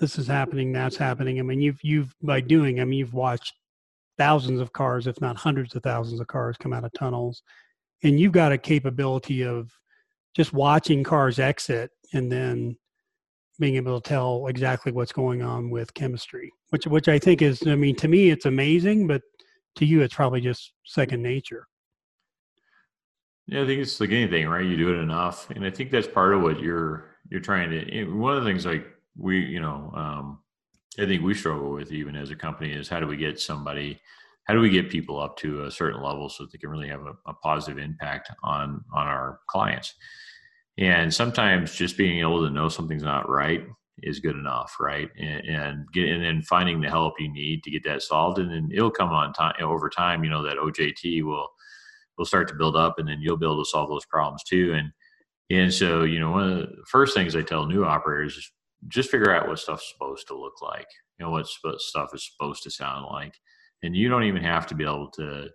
This 0.00 0.18
is 0.18 0.26
happening, 0.26 0.72
that's 0.72 0.96
happening." 0.96 1.38
I 1.38 1.42
mean, 1.42 1.60
you've 1.60 1.78
you've 1.84 2.12
by 2.22 2.40
doing, 2.40 2.80
I 2.80 2.84
mean, 2.84 2.98
you've 2.98 3.14
watched 3.14 3.54
thousands 4.18 4.60
of 4.60 4.72
cars, 4.72 5.06
if 5.06 5.20
not 5.20 5.36
hundreds 5.36 5.76
of 5.76 5.84
thousands 5.84 6.20
of 6.20 6.26
cars, 6.26 6.56
come 6.56 6.72
out 6.72 6.84
of 6.84 6.92
tunnels, 6.92 7.42
and 8.02 8.18
you've 8.18 8.32
got 8.32 8.50
a 8.50 8.58
capability 8.58 9.44
of 9.44 9.70
just 10.34 10.52
watching 10.52 11.04
cars 11.04 11.38
exit 11.38 11.92
and 12.12 12.32
then 12.32 12.76
being 13.58 13.76
able 13.76 14.00
to 14.00 14.08
tell 14.08 14.46
exactly 14.46 14.92
what's 14.92 15.12
going 15.12 15.42
on 15.42 15.70
with 15.70 15.94
chemistry, 15.94 16.52
which 16.70 16.86
which 16.86 17.08
I 17.08 17.18
think 17.18 17.42
is, 17.42 17.66
I 17.66 17.74
mean, 17.74 17.96
to 17.96 18.08
me 18.08 18.30
it's 18.30 18.46
amazing, 18.46 19.06
but 19.06 19.22
to 19.76 19.84
you 19.84 20.02
it's 20.02 20.14
probably 20.14 20.40
just 20.40 20.72
second 20.84 21.22
nature. 21.22 21.66
Yeah, 23.46 23.62
I 23.62 23.66
think 23.66 23.80
it's 23.80 24.00
like 24.00 24.10
anything, 24.10 24.48
right? 24.48 24.64
You 24.64 24.76
do 24.76 24.94
it 24.94 24.98
enough, 24.98 25.50
and 25.50 25.64
I 25.64 25.70
think 25.70 25.90
that's 25.90 26.08
part 26.08 26.34
of 26.34 26.42
what 26.42 26.60
you're 26.60 27.16
you're 27.30 27.40
trying 27.40 27.70
to. 27.70 28.04
One 28.12 28.36
of 28.36 28.44
the 28.44 28.50
things 28.50 28.66
like 28.66 28.86
we, 29.16 29.40
you 29.40 29.60
know, 29.60 29.92
um, 29.94 30.38
I 30.98 31.06
think 31.06 31.22
we 31.22 31.34
struggle 31.34 31.70
with 31.70 31.92
even 31.92 32.16
as 32.16 32.30
a 32.30 32.36
company 32.36 32.72
is 32.72 32.88
how 32.88 33.00
do 33.00 33.06
we 33.06 33.16
get 33.16 33.40
somebody, 33.40 34.00
how 34.44 34.54
do 34.54 34.60
we 34.60 34.70
get 34.70 34.90
people 34.90 35.20
up 35.20 35.36
to 35.38 35.64
a 35.64 35.70
certain 35.70 36.02
level 36.02 36.28
so 36.28 36.44
that 36.44 36.52
they 36.52 36.58
can 36.58 36.70
really 36.70 36.88
have 36.88 37.06
a, 37.06 37.14
a 37.26 37.34
positive 37.34 37.78
impact 37.78 38.30
on 38.42 38.84
on 38.92 39.06
our 39.06 39.40
clients 39.48 39.94
and 40.78 41.12
sometimes 41.12 41.74
just 41.74 41.96
being 41.96 42.20
able 42.20 42.44
to 42.44 42.52
know 42.52 42.68
something's 42.68 43.02
not 43.02 43.28
right 43.28 43.64
is 44.02 44.20
good 44.20 44.36
enough, 44.36 44.76
right? 44.78 45.08
And, 45.18 45.46
and 45.46 45.92
get 45.92 46.08
and 46.08 46.22
then 46.22 46.42
finding 46.42 46.80
the 46.80 46.88
help 46.88 47.14
you 47.18 47.32
need 47.32 47.62
to 47.64 47.70
get 47.70 47.84
that 47.84 48.02
solved, 48.02 48.38
and 48.38 48.50
then 48.50 48.68
it'll 48.72 48.90
come 48.90 49.10
on 49.10 49.32
time 49.32 49.54
over 49.60 49.88
time. 49.88 50.22
You 50.22 50.30
know 50.30 50.42
that 50.42 50.58
OJT 50.58 51.22
will 51.24 51.48
will 52.18 52.26
start 52.26 52.48
to 52.48 52.54
build 52.54 52.76
up, 52.76 52.98
and 52.98 53.08
then 53.08 53.18
you'll 53.20 53.36
be 53.38 53.46
able 53.46 53.62
to 53.62 53.70
solve 53.70 53.88
those 53.88 54.04
problems 54.06 54.42
too. 54.44 54.74
And 54.74 54.90
and 55.50 55.72
so 55.72 56.04
you 56.04 56.20
know 56.20 56.30
one 56.30 56.52
of 56.52 56.58
the 56.58 56.68
first 56.88 57.14
things 57.14 57.34
I 57.34 57.42
tell 57.42 57.66
new 57.66 57.84
operators 57.84 58.36
is 58.36 58.52
just 58.88 59.10
figure 59.10 59.34
out 59.34 59.48
what 59.48 59.58
stuff's 59.58 59.90
supposed 59.92 60.26
to 60.28 60.38
look 60.38 60.60
like. 60.60 60.86
You 61.18 61.24
know 61.24 61.32
what 61.32 61.46
stuff 61.78 62.10
is 62.14 62.30
supposed 62.30 62.62
to 62.64 62.70
sound 62.70 63.06
like, 63.10 63.34
and 63.82 63.96
you 63.96 64.08
don't 64.10 64.24
even 64.24 64.42
have 64.42 64.66
to 64.66 64.74
be 64.74 64.84
able 64.84 65.10
to 65.12 65.48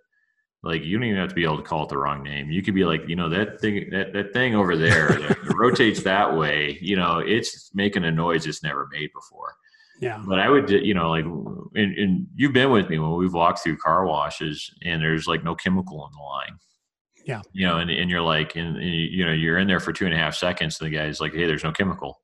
like 0.62 0.82
you 0.82 0.96
don't 0.96 1.06
even 1.06 1.18
have 1.18 1.28
to 1.28 1.34
be 1.34 1.44
able 1.44 1.56
to 1.56 1.62
call 1.62 1.82
it 1.82 1.88
the 1.88 1.98
wrong 1.98 2.22
name. 2.22 2.50
You 2.50 2.62
could 2.62 2.74
be 2.74 2.84
like, 2.84 3.08
you 3.08 3.16
know, 3.16 3.28
that 3.28 3.60
thing 3.60 3.88
that, 3.90 4.12
that 4.12 4.32
thing 4.32 4.54
over 4.54 4.76
there 4.76 5.08
that 5.08 5.38
rotates 5.56 6.02
that 6.04 6.36
way, 6.36 6.78
you 6.80 6.96
know, 6.96 7.18
it's 7.18 7.74
making 7.74 8.04
a 8.04 8.12
noise 8.12 8.46
it's 8.46 8.62
never 8.62 8.88
made 8.92 9.10
before. 9.12 9.54
Yeah. 10.00 10.22
But 10.26 10.38
I 10.38 10.48
would, 10.48 10.70
you 10.70 10.94
know, 10.94 11.10
like, 11.10 11.24
and, 11.24 11.98
and 11.98 12.26
you've 12.34 12.52
been 12.52 12.70
with 12.70 12.88
me 12.88 12.98
when 12.98 13.12
we've 13.12 13.32
walked 13.32 13.60
through 13.60 13.76
car 13.76 14.04
washes 14.06 14.72
and 14.82 15.00
there's 15.00 15.26
like 15.26 15.44
no 15.44 15.54
chemical 15.54 16.04
in 16.06 16.12
the 16.12 16.22
line. 16.22 16.58
Yeah. 17.24 17.42
You 17.52 17.66
know, 17.66 17.78
and, 17.78 17.90
and 17.90 18.10
you're 18.10 18.20
like, 18.20 18.56
and, 18.56 18.76
and 18.76 18.94
you 18.94 19.24
know, 19.24 19.32
you're 19.32 19.58
in 19.58 19.68
there 19.68 19.80
for 19.80 19.92
two 19.92 20.06
and 20.06 20.14
a 20.14 20.18
half 20.18 20.34
seconds. 20.34 20.80
And 20.80 20.90
the 20.90 20.96
guy's 20.96 21.20
like, 21.20 21.32
Hey, 21.32 21.46
there's 21.46 21.62
no 21.64 21.72
chemical. 21.72 22.20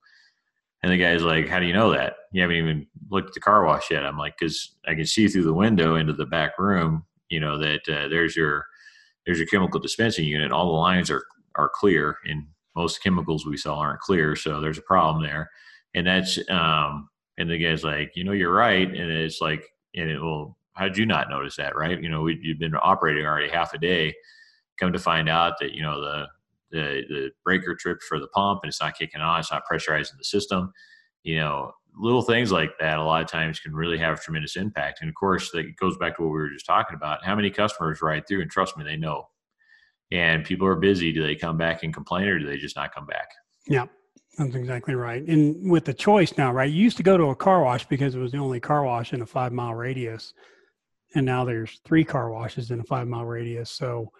And 0.82 0.92
the 0.92 0.98
guy's 0.98 1.22
like, 1.22 1.48
How 1.48 1.60
do 1.60 1.66
you 1.66 1.72
know 1.72 1.92
that? 1.92 2.14
You 2.32 2.42
haven't 2.42 2.56
even 2.56 2.86
looked 3.10 3.28
at 3.28 3.34
the 3.34 3.40
car 3.40 3.64
wash 3.64 3.90
yet. 3.90 4.04
I'm 4.04 4.18
like, 4.18 4.36
Cause 4.38 4.76
I 4.86 4.94
can 4.94 5.06
see 5.06 5.28
through 5.28 5.44
the 5.44 5.54
window 5.54 5.96
into 5.96 6.12
the 6.12 6.26
back 6.26 6.58
room 6.58 7.04
you 7.28 7.40
know 7.40 7.58
that 7.58 7.88
uh, 7.88 8.08
there's 8.08 8.36
your 8.36 8.66
there's 9.26 9.38
your 9.38 9.48
chemical 9.48 9.80
dispensing 9.80 10.24
unit. 10.24 10.52
All 10.52 10.66
the 10.66 10.72
lines 10.72 11.10
are 11.10 11.24
are 11.54 11.70
clear, 11.72 12.18
and 12.24 12.46
most 12.76 13.02
chemicals 13.02 13.44
we 13.44 13.56
sell 13.56 13.74
aren't 13.74 14.00
clear, 14.00 14.36
so 14.36 14.60
there's 14.60 14.78
a 14.78 14.82
problem 14.82 15.22
there. 15.22 15.50
And 15.94 16.06
that's 16.06 16.38
um, 16.50 17.08
and 17.38 17.50
the 17.50 17.58
guy's 17.58 17.84
like, 17.84 18.12
you 18.14 18.24
know, 18.24 18.32
you're 18.32 18.52
right, 18.52 18.88
and 18.88 19.10
it's 19.10 19.40
like, 19.40 19.64
and 19.94 20.10
it 20.10 20.20
will. 20.20 20.56
How 20.74 20.84
did 20.84 20.96
you 20.96 21.06
not 21.06 21.28
notice 21.28 21.56
that, 21.56 21.74
right? 21.74 22.00
You 22.00 22.08
know, 22.08 22.22
we, 22.22 22.38
you've 22.40 22.60
been 22.60 22.76
operating 22.80 23.26
already 23.26 23.48
half 23.48 23.74
a 23.74 23.78
day. 23.78 24.14
Come 24.78 24.92
to 24.92 24.98
find 25.00 25.28
out 25.28 25.54
that 25.60 25.72
you 25.72 25.82
know 25.82 26.00
the 26.00 26.26
the 26.70 27.02
the 27.08 27.30
breaker 27.44 27.74
tripped 27.74 28.02
for 28.02 28.20
the 28.20 28.28
pump 28.28 28.60
and 28.62 28.68
it's 28.68 28.80
not 28.80 28.96
kicking 28.96 29.20
on. 29.20 29.40
It's 29.40 29.50
not 29.50 29.64
pressurizing 29.70 30.16
the 30.16 30.24
system. 30.24 30.72
You 31.24 31.38
know, 31.38 31.72
little 31.96 32.22
things 32.22 32.52
like 32.52 32.70
that 32.78 32.98
a 32.98 33.04
lot 33.04 33.22
of 33.22 33.28
times 33.28 33.60
can 33.60 33.74
really 33.74 33.98
have 33.98 34.22
tremendous 34.22 34.56
impact. 34.56 35.00
And 35.00 35.08
of 35.08 35.14
course, 35.14 35.50
that 35.52 35.76
goes 35.76 35.96
back 35.98 36.16
to 36.16 36.22
what 36.22 36.32
we 36.32 36.38
were 36.38 36.50
just 36.50 36.66
talking 36.66 36.96
about. 36.96 37.24
How 37.24 37.34
many 37.34 37.50
customers 37.50 38.02
ride 38.02 38.26
through 38.26 38.42
and 38.42 38.50
trust 38.50 38.76
me, 38.76 38.84
they 38.84 38.96
know. 38.96 39.28
And 40.10 40.44
people 40.44 40.66
are 40.66 40.76
busy. 40.76 41.12
Do 41.12 41.22
they 41.22 41.34
come 41.34 41.58
back 41.58 41.82
and 41.82 41.92
complain 41.92 42.28
or 42.28 42.38
do 42.38 42.46
they 42.46 42.56
just 42.56 42.76
not 42.76 42.94
come 42.94 43.06
back? 43.06 43.28
Yeah, 43.66 43.86
that's 44.38 44.54
exactly 44.54 44.94
right. 44.94 45.22
And 45.26 45.70
with 45.70 45.84
the 45.84 45.92
choice 45.92 46.38
now, 46.38 46.52
right? 46.52 46.70
You 46.70 46.82
used 46.82 46.96
to 46.98 47.02
go 47.02 47.16
to 47.16 47.24
a 47.24 47.36
car 47.36 47.62
wash 47.62 47.86
because 47.86 48.14
it 48.14 48.20
was 48.20 48.32
the 48.32 48.38
only 48.38 48.60
car 48.60 48.84
wash 48.84 49.12
in 49.12 49.20
a 49.20 49.26
five 49.26 49.52
mile 49.52 49.74
radius. 49.74 50.32
And 51.14 51.26
now 51.26 51.44
there's 51.44 51.80
three 51.84 52.04
car 52.04 52.30
washes 52.30 52.70
in 52.70 52.80
a 52.80 52.84
five 52.84 53.08
mile 53.08 53.24
radius. 53.24 53.70
So 53.70 54.10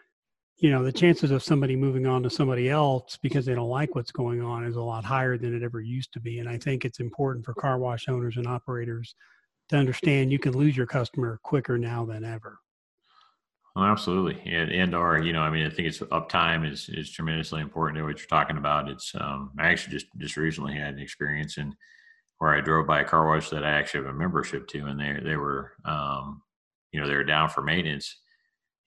you 0.58 0.70
know 0.70 0.82
the 0.82 0.92
chances 0.92 1.30
of 1.30 1.42
somebody 1.42 1.76
moving 1.76 2.06
on 2.06 2.22
to 2.22 2.30
somebody 2.30 2.68
else 2.68 3.16
because 3.22 3.46
they 3.46 3.54
don't 3.54 3.68
like 3.68 3.94
what's 3.94 4.10
going 4.10 4.42
on 4.42 4.64
is 4.64 4.76
a 4.76 4.82
lot 4.82 5.04
higher 5.04 5.38
than 5.38 5.54
it 5.54 5.62
ever 5.62 5.80
used 5.80 6.12
to 6.12 6.20
be. 6.20 6.40
And 6.40 6.48
i 6.48 6.58
think 6.58 6.84
it's 6.84 7.00
important 7.00 7.44
for 7.44 7.54
car 7.54 7.78
wash 7.78 8.08
owners 8.08 8.36
and 8.36 8.46
operators 8.46 9.14
to 9.68 9.76
understand 9.76 10.32
you 10.32 10.38
can 10.38 10.56
lose 10.56 10.76
your 10.76 10.86
customer 10.86 11.38
quicker 11.42 11.78
now 11.78 12.04
than 12.04 12.24
ever. 12.24 12.58
Well, 13.76 13.84
absolutely. 13.84 14.40
And 14.46 14.72
and 14.72 14.94
or 14.94 15.22
you 15.22 15.32
know 15.32 15.42
i 15.42 15.50
mean 15.50 15.66
i 15.66 15.70
think 15.70 15.88
it's 15.88 16.00
uptime 16.00 16.70
is 16.70 16.88
is 16.88 17.10
tremendously 17.10 17.60
important 17.60 17.98
to 17.98 18.04
what 18.04 18.18
you're 18.18 18.26
talking 18.26 18.58
about. 18.58 18.88
It's 18.88 19.12
um 19.14 19.52
i 19.58 19.68
actually 19.68 19.92
just 19.92 20.06
just 20.16 20.36
recently 20.36 20.74
had 20.74 20.94
an 20.94 21.00
experience 21.00 21.58
in 21.58 21.74
where 22.38 22.54
i 22.54 22.60
drove 22.60 22.86
by 22.86 23.00
a 23.00 23.04
car 23.04 23.26
wash 23.26 23.50
that 23.50 23.64
i 23.64 23.70
actually 23.70 24.04
have 24.04 24.14
a 24.14 24.18
membership 24.18 24.66
to 24.68 24.86
and 24.86 24.98
they 24.98 25.18
they 25.22 25.36
were 25.36 25.72
um 25.84 26.42
you 26.92 27.00
know 27.00 27.08
they 27.08 27.16
were 27.16 27.24
down 27.24 27.48
for 27.48 27.62
maintenance 27.62 28.16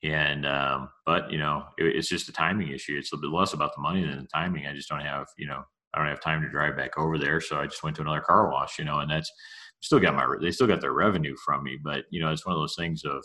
and 0.04 0.46
um, 0.46 0.90
but 1.06 1.32
you 1.32 1.38
know, 1.38 1.64
it, 1.78 1.96
it's 1.96 2.10
just 2.10 2.30
a 2.30 2.34
timing 2.34 2.70
issue. 2.70 2.98
It's 2.98 3.14
a 3.14 3.18
bit 3.18 3.30
less 3.30 3.54
about 3.54 3.72
the 3.76 3.82
money 3.82 4.02
than 4.02 4.20
the 4.20 4.28
timing. 4.34 4.66
I 4.66 4.74
just 4.74 4.90
don't 4.90 5.02
have 5.02 5.28
you 5.38 5.48
know 5.48 5.64
I 5.94 6.00
don't 6.00 6.08
have 6.08 6.22
time 6.22 6.42
to 6.42 6.50
drive 6.50 6.76
back 6.76 6.98
over 6.98 7.18
there, 7.18 7.42
so 7.42 7.58
I 7.58 7.66
just 7.66 7.84
went 7.84 7.96
to 7.98 8.02
another 8.02 8.22
car 8.22 8.50
wash. 8.50 8.80
You 8.80 8.86
know, 8.86 9.00
and 9.00 9.12
that's 9.12 9.32
still 9.82 10.00
got 10.00 10.16
my 10.16 10.28
they 10.42 10.52
still 10.52 10.68
got 10.68 10.82
their 10.82 10.94
revenue 10.94 11.36
from 11.46 11.64
me, 11.64 11.78
but 11.84 12.06
you 12.10 12.22
know, 12.22 12.32
it's 12.32 12.46
one 12.46 12.56
of 12.56 12.62
those 12.62 12.76
things 12.76 13.04
of 13.06 13.24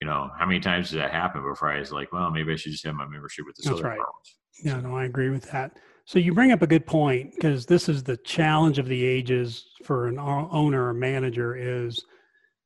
you 0.00 0.06
know 0.06 0.30
how 0.38 0.46
many 0.46 0.60
times 0.60 0.90
does 0.90 0.98
that 0.98 1.10
happen 1.10 1.42
before 1.42 1.72
I 1.72 1.80
was 1.80 1.92
like, 1.92 2.12
well, 2.12 2.30
maybe 2.30 2.52
I 2.52 2.56
should 2.56 2.72
just 2.72 2.86
have 2.86 2.94
my 2.94 3.06
membership 3.06 3.46
with 3.46 3.56
this 3.56 3.66
that's 3.66 3.80
other 3.80 3.88
right. 3.88 3.98
car 3.98 4.06
wash. 4.06 4.36
Yeah, 4.62 4.80
no, 4.80 4.96
I 4.96 5.04
agree 5.04 5.30
with 5.30 5.50
that. 5.50 5.78
So 6.04 6.18
you 6.18 6.32
bring 6.32 6.52
up 6.52 6.62
a 6.62 6.66
good 6.66 6.86
point 6.86 7.34
because 7.34 7.66
this 7.66 7.88
is 7.88 8.02
the 8.02 8.16
challenge 8.18 8.78
of 8.78 8.86
the 8.86 9.04
ages 9.04 9.66
for 9.84 10.06
an 10.06 10.18
owner 10.18 10.88
or 10.88 10.94
manager 10.94 11.54
is 11.54 12.02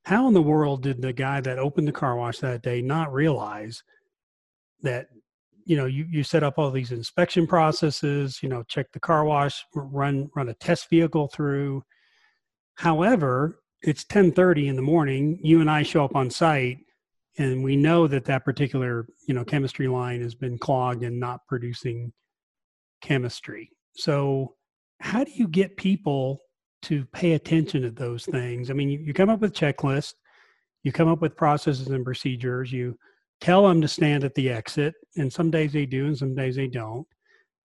how 0.03 0.27
in 0.27 0.33
the 0.33 0.41
world 0.41 0.83
did 0.83 1.01
the 1.01 1.13
guy 1.13 1.41
that 1.41 1.59
opened 1.59 1.87
the 1.87 1.91
car 1.91 2.15
wash 2.15 2.39
that 2.39 2.61
day 2.61 2.81
not 2.81 3.13
realize 3.13 3.83
that 4.81 5.07
you 5.65 5.77
know 5.77 5.85
you, 5.85 6.05
you 6.09 6.23
set 6.23 6.43
up 6.43 6.57
all 6.57 6.71
these 6.71 6.91
inspection 6.91 7.47
processes 7.47 8.39
you 8.43 8.49
know 8.49 8.63
check 8.63 8.91
the 8.91 8.99
car 8.99 9.23
wash 9.23 9.63
run 9.73 10.29
run 10.35 10.49
a 10.49 10.53
test 10.55 10.89
vehicle 10.89 11.27
through? 11.27 11.83
However 12.75 13.59
it's 13.81 14.05
10:30 14.05 14.67
in 14.67 14.75
the 14.75 14.81
morning 14.81 15.39
you 15.41 15.61
and 15.61 15.69
I 15.69 15.83
show 15.83 16.03
up 16.03 16.15
on 16.15 16.29
site 16.29 16.79
and 17.37 17.63
we 17.63 17.75
know 17.75 18.07
that 18.07 18.25
that 18.25 18.45
particular 18.45 19.07
you 19.27 19.33
know 19.33 19.45
chemistry 19.45 19.87
line 19.87 20.21
has 20.21 20.35
been 20.35 20.57
clogged 20.57 21.03
and 21.03 21.19
not 21.19 21.47
producing 21.47 22.11
chemistry. 23.01 23.71
So 23.95 24.55
how 24.99 25.23
do 25.23 25.31
you 25.31 25.47
get 25.47 25.77
people 25.77 26.41
to 26.83 27.05
pay 27.05 27.33
attention 27.33 27.81
to 27.81 27.91
those 27.91 28.25
things. 28.25 28.69
I 28.69 28.73
mean, 28.73 28.89
you, 28.89 28.99
you 28.99 29.13
come 29.13 29.29
up 29.29 29.41
with 29.41 29.53
checklists, 29.53 30.13
you 30.83 30.91
come 30.91 31.07
up 31.07 31.21
with 31.21 31.35
processes 31.35 31.87
and 31.87 32.05
procedures, 32.05 32.71
you 32.71 32.97
tell 33.41 33.67
them 33.67 33.81
to 33.81 33.87
stand 33.87 34.23
at 34.23 34.35
the 34.35 34.49
exit, 34.49 34.93
and 35.17 35.31
some 35.31 35.49
days 35.49 35.73
they 35.73 35.85
do 35.85 36.05
and 36.05 36.17
some 36.17 36.35
days 36.35 36.55
they 36.55 36.67
don't. 36.67 37.07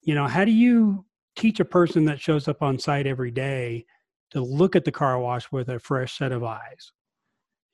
You 0.03 0.15
know, 0.15 0.27
how 0.27 0.45
do 0.45 0.53
you 0.53 1.05
teach 1.37 1.61
a 1.61 1.65
person 1.65 2.05
that 2.07 2.21
shows 2.21 2.49
up 2.49 2.63
on 2.63 2.79
site 2.79 3.07
every 3.07 3.31
day 3.31 3.85
to 4.31 4.41
look 4.41 4.77
at 4.77 4.85
the 4.85 4.93
car 4.93 5.19
wash 5.19 5.51
with 5.53 5.69
a 5.69 5.79
fresh 5.79 6.17
set 6.17 6.33
of 6.33 6.43
eyes? 6.43 6.93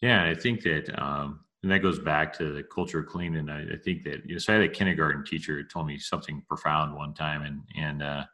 Yeah, 0.01 0.25
I 0.25 0.35
think 0.35 0.63
that, 0.63 1.03
um, 1.03 1.41
and 1.63 1.73
that 1.73 1.81
goes 1.81 1.99
back 1.99 2.37
to 2.39 2.53
the 2.53 2.63
culture 2.63 2.99
of 2.99 3.07
clean. 3.07 3.37
And 3.37 3.51
I, 3.51 3.61
I 3.73 3.77
think 3.83 4.05
that, 4.05 4.27
you 4.27 4.35
know, 4.35 4.39
so 4.39 4.53
I 4.53 4.57
had 4.57 4.65
a 4.65 4.69
kindergarten 4.69 5.25
teacher 5.25 5.63
told 5.65 5.87
me 5.87 5.99
something 5.99 6.43
profound 6.47 6.95
one 6.95 7.15
time, 7.15 7.43
and 7.43 7.63
and 7.77 8.03
uh, 8.03 8.25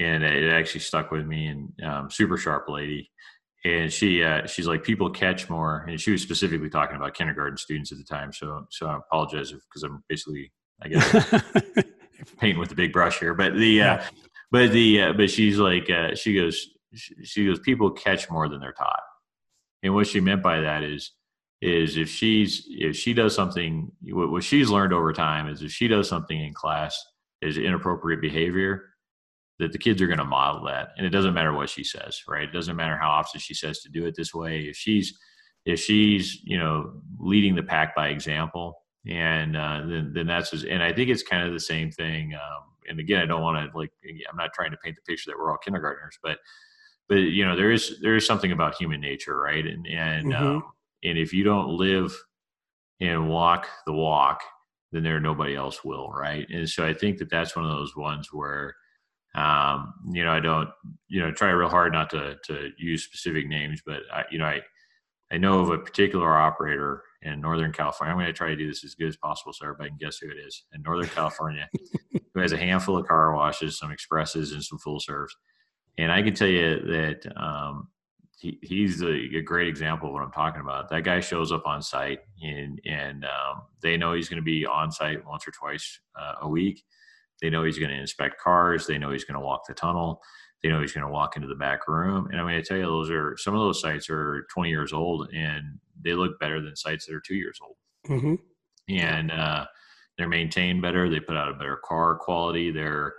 and 0.00 0.24
it 0.24 0.50
actually 0.50 0.80
stuck 0.80 1.10
with 1.10 1.26
me. 1.26 1.46
And 1.46 1.72
um, 1.84 2.10
super 2.10 2.36
sharp 2.36 2.68
lady, 2.68 3.10
and 3.64 3.92
she 3.92 4.24
uh, 4.24 4.46
she's 4.46 4.66
like 4.66 4.82
people 4.82 5.10
catch 5.10 5.48
more, 5.48 5.84
and 5.88 6.00
she 6.00 6.10
was 6.10 6.22
specifically 6.22 6.70
talking 6.70 6.96
about 6.96 7.14
kindergarten 7.14 7.58
students 7.58 7.92
at 7.92 7.98
the 7.98 8.04
time. 8.04 8.32
So 8.32 8.66
so 8.70 8.86
I 8.86 8.96
apologize 8.96 9.52
because 9.52 9.82
I'm 9.82 10.02
basically 10.08 10.50
I 10.82 10.88
guess 10.88 11.42
painting 12.40 12.58
with 12.58 12.72
a 12.72 12.76
big 12.76 12.92
brush 12.92 13.20
here, 13.20 13.34
but 13.34 13.54
the 13.54 13.82
uh, 13.82 14.02
but 14.50 14.72
the 14.72 15.02
uh, 15.02 15.12
but 15.12 15.30
she's 15.30 15.58
like 15.58 15.88
uh, 15.90 16.14
she 16.14 16.34
goes 16.34 16.66
she 17.22 17.46
goes 17.46 17.60
people 17.60 17.90
catch 17.90 18.30
more 18.30 18.48
than 18.48 18.60
they're 18.60 18.72
taught, 18.72 19.02
and 19.82 19.94
what 19.94 20.06
she 20.06 20.20
meant 20.20 20.42
by 20.42 20.60
that 20.60 20.82
is 20.82 21.12
is 21.60 21.98
if 21.98 22.08
she's 22.08 22.64
if 22.70 22.96
she 22.96 23.12
does 23.12 23.34
something 23.34 23.92
what 24.02 24.42
she's 24.42 24.70
learned 24.70 24.94
over 24.94 25.12
time 25.12 25.46
is 25.46 25.62
if 25.62 25.70
she 25.70 25.88
does 25.88 26.08
something 26.08 26.40
in 26.40 26.54
class 26.54 26.98
is 27.42 27.58
inappropriate 27.58 28.22
behavior 28.22 28.89
that 29.60 29.72
the 29.72 29.78
kids 29.78 30.02
are 30.02 30.06
going 30.06 30.18
to 30.18 30.24
model 30.24 30.64
that 30.64 30.88
and 30.96 31.06
it 31.06 31.10
doesn't 31.10 31.34
matter 31.34 31.52
what 31.52 31.70
she 31.70 31.84
says 31.84 32.22
right 32.28 32.48
it 32.48 32.52
doesn't 32.52 32.76
matter 32.76 32.96
how 32.96 33.08
often 33.08 33.40
she 33.40 33.54
says 33.54 33.80
to 33.80 33.88
do 33.88 34.06
it 34.06 34.14
this 34.16 34.34
way 34.34 34.62
if 34.62 34.76
she's 34.76 35.16
if 35.64 35.80
she's 35.80 36.40
you 36.42 36.58
know 36.58 36.92
leading 37.18 37.54
the 37.54 37.62
pack 37.62 37.94
by 37.94 38.08
example, 38.08 38.82
and 39.06 39.56
uh, 39.56 39.82
then 39.86 40.12
then 40.14 40.26
that's 40.26 40.50
just, 40.50 40.64
and 40.64 40.82
I 40.82 40.92
think 40.92 41.10
it's 41.10 41.22
kind 41.22 41.46
of 41.46 41.52
the 41.52 41.60
same 41.60 41.90
thing. 41.90 42.34
Um, 42.34 42.64
and 42.88 42.98
again, 42.98 43.22
I 43.22 43.26
don't 43.26 43.42
want 43.42 43.70
to 43.70 43.78
like 43.78 43.92
I'm 44.04 44.36
not 44.36 44.52
trying 44.54 44.70
to 44.70 44.76
paint 44.78 44.96
the 44.96 45.02
picture 45.02 45.30
that 45.30 45.38
we're 45.38 45.50
all 45.50 45.58
kindergartners, 45.58 46.18
but 46.22 46.38
but 47.08 47.16
you 47.16 47.44
know 47.44 47.56
there 47.56 47.72
is 47.72 48.00
there 48.00 48.16
is 48.16 48.26
something 48.26 48.52
about 48.52 48.76
human 48.76 49.00
nature, 49.00 49.38
right? 49.38 49.66
And 49.66 49.86
and 49.86 50.32
mm-hmm. 50.32 50.46
um, 50.46 50.62
and 51.04 51.18
if 51.18 51.32
you 51.32 51.44
don't 51.44 51.68
live 51.68 52.14
and 53.00 53.28
walk 53.28 53.68
the 53.86 53.92
walk, 53.92 54.40
then 54.92 55.02
there 55.02 55.20
nobody 55.20 55.56
else 55.56 55.84
will, 55.84 56.10
right? 56.10 56.46
And 56.50 56.68
so 56.68 56.86
I 56.86 56.94
think 56.94 57.18
that 57.18 57.30
that's 57.30 57.56
one 57.56 57.64
of 57.64 57.70
those 57.70 57.96
ones 57.96 58.28
where 58.32 58.74
um, 59.34 59.94
you 60.12 60.24
know 60.24 60.32
I 60.32 60.40
don't 60.40 60.68
you 61.08 61.20
know 61.20 61.30
try 61.32 61.50
real 61.50 61.68
hard 61.68 61.92
not 61.92 62.10
to 62.10 62.36
to 62.46 62.70
use 62.78 63.04
specific 63.04 63.46
names, 63.46 63.82
but 63.84 64.02
I, 64.12 64.24
you 64.30 64.38
know 64.38 64.46
I 64.46 64.60
I 65.32 65.38
know 65.38 65.60
of 65.60 65.70
a 65.70 65.78
particular 65.78 66.36
operator 66.36 67.02
in 67.22 67.40
Northern 67.40 67.72
California. 67.72 68.12
I'm 68.12 68.18
going 68.18 68.26
to 68.26 68.32
try 68.32 68.48
to 68.48 68.56
do 68.56 68.66
this 68.66 68.84
as 68.84 68.94
good 68.94 69.08
as 69.08 69.16
possible 69.16 69.52
so 69.52 69.64
everybody 69.64 69.90
can 69.90 69.98
guess 69.98 70.18
who 70.18 70.28
it 70.28 70.38
is. 70.38 70.64
In 70.72 70.82
Northern 70.82 71.08
California, 71.08 71.68
who 72.34 72.40
has 72.40 72.52
a 72.52 72.56
handful 72.56 72.96
of 72.96 73.06
car 73.06 73.34
washes, 73.34 73.78
some 73.78 73.92
expresses, 73.92 74.52
and 74.52 74.64
some 74.64 74.78
full 74.78 74.98
serves. 74.98 75.34
And 75.98 76.10
I 76.10 76.22
can 76.22 76.34
tell 76.34 76.48
you 76.48 76.80
that 76.86 77.26
um, 77.36 77.88
he, 78.38 78.58
he's 78.62 79.02
a, 79.02 79.12
a, 79.36 79.42
great 79.42 79.68
example 79.68 80.08
of 80.08 80.14
what 80.14 80.22
I'm 80.22 80.32
talking 80.32 80.62
about. 80.62 80.88
That 80.88 81.04
guy 81.04 81.20
shows 81.20 81.52
up 81.52 81.66
on 81.66 81.82
site, 81.82 82.20
and 82.42 82.80
and 82.86 83.24
um, 83.24 83.62
they 83.82 83.96
know 83.96 84.14
he's 84.14 84.28
going 84.28 84.38
to 84.38 84.42
be 84.42 84.64
on 84.64 84.90
site 84.90 85.24
once 85.26 85.46
or 85.46 85.50
twice 85.50 86.00
uh, 86.18 86.36
a 86.42 86.48
week. 86.48 86.82
They 87.40 87.50
know 87.50 87.64
he's 87.64 87.78
going 87.78 87.90
to 87.90 88.00
inspect 88.00 88.40
cars. 88.40 88.86
They 88.86 88.98
know 88.98 89.10
he's 89.10 89.24
going 89.24 89.38
to 89.38 89.44
walk 89.44 89.66
the 89.66 89.74
tunnel. 89.74 90.20
They 90.62 90.68
know 90.68 90.80
he's 90.80 90.92
going 90.92 91.06
to 91.06 91.12
walk 91.12 91.36
into 91.36 91.48
the 91.48 91.54
back 91.54 91.88
room. 91.88 92.28
And 92.30 92.38
I'm 92.38 92.46
going 92.46 92.60
to 92.60 92.66
tell 92.66 92.76
you, 92.76 92.84
those 92.84 93.10
are 93.10 93.36
some 93.38 93.54
of 93.54 93.60
those 93.60 93.80
sites 93.80 94.10
are 94.10 94.46
20 94.52 94.68
years 94.68 94.92
old, 94.92 95.30
and 95.34 95.78
they 96.02 96.12
look 96.12 96.38
better 96.38 96.60
than 96.60 96.76
sites 96.76 97.06
that 97.06 97.14
are 97.14 97.20
two 97.20 97.36
years 97.36 97.58
old. 97.62 97.76
Mm-hmm. 98.08 98.34
And 98.94 99.30
uh, 99.30 99.66
they're 100.18 100.28
maintained 100.28 100.82
better. 100.82 101.08
They 101.08 101.20
put 101.20 101.36
out 101.36 101.48
a 101.48 101.54
better 101.54 101.80
car 101.82 102.16
quality. 102.16 102.70
They're 102.70 103.14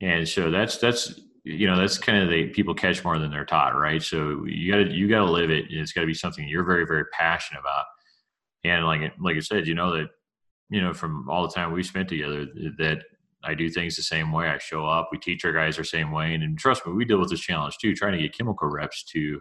and 0.00 0.28
so 0.28 0.50
that's 0.50 0.78
that's 0.78 1.18
you 1.44 1.66
know 1.66 1.76
that's 1.76 1.98
kind 1.98 2.22
of 2.22 2.30
the 2.30 2.48
people 2.48 2.74
catch 2.74 3.04
more 3.04 3.18
than 3.18 3.30
they're 3.30 3.44
taught, 3.44 3.76
right? 3.76 4.02
So 4.02 4.44
you 4.46 4.70
got 4.70 4.78
to 4.78 4.92
you 4.92 5.08
got 5.08 5.24
to 5.24 5.30
live 5.30 5.50
it. 5.50 5.66
It's 5.70 5.92
got 5.92 6.02
to 6.02 6.06
be 6.06 6.14
something 6.14 6.46
you're 6.46 6.64
very 6.64 6.86
very 6.86 7.04
passionate 7.12 7.60
about. 7.60 7.84
And 8.64 8.84
like 8.84 9.00
like 9.20 9.36
I 9.36 9.40
said, 9.40 9.66
you 9.66 9.74
know 9.74 9.96
that 9.96 10.08
you 10.70 10.80
know 10.80 10.92
from 10.92 11.28
all 11.28 11.46
the 11.46 11.52
time 11.52 11.72
we 11.72 11.82
spent 11.82 12.08
together 12.08 12.46
that 12.78 13.02
I 13.46 13.54
do 13.54 13.68
things 13.68 13.96
the 13.96 14.02
same 14.02 14.32
way. 14.32 14.48
I 14.48 14.58
show 14.58 14.86
up. 14.86 15.08
We 15.12 15.18
teach 15.18 15.44
our 15.44 15.52
guys 15.52 15.76
the 15.76 15.84
same 15.84 16.10
way, 16.10 16.34
and, 16.34 16.42
and 16.42 16.58
trust 16.58 16.86
me, 16.86 16.92
we 16.92 17.04
deal 17.04 17.20
with 17.20 17.30
this 17.30 17.40
challenge 17.40 17.78
too. 17.78 17.94
Trying 17.94 18.12
to 18.12 18.22
get 18.22 18.36
chemical 18.36 18.68
reps 18.68 19.04
to 19.12 19.40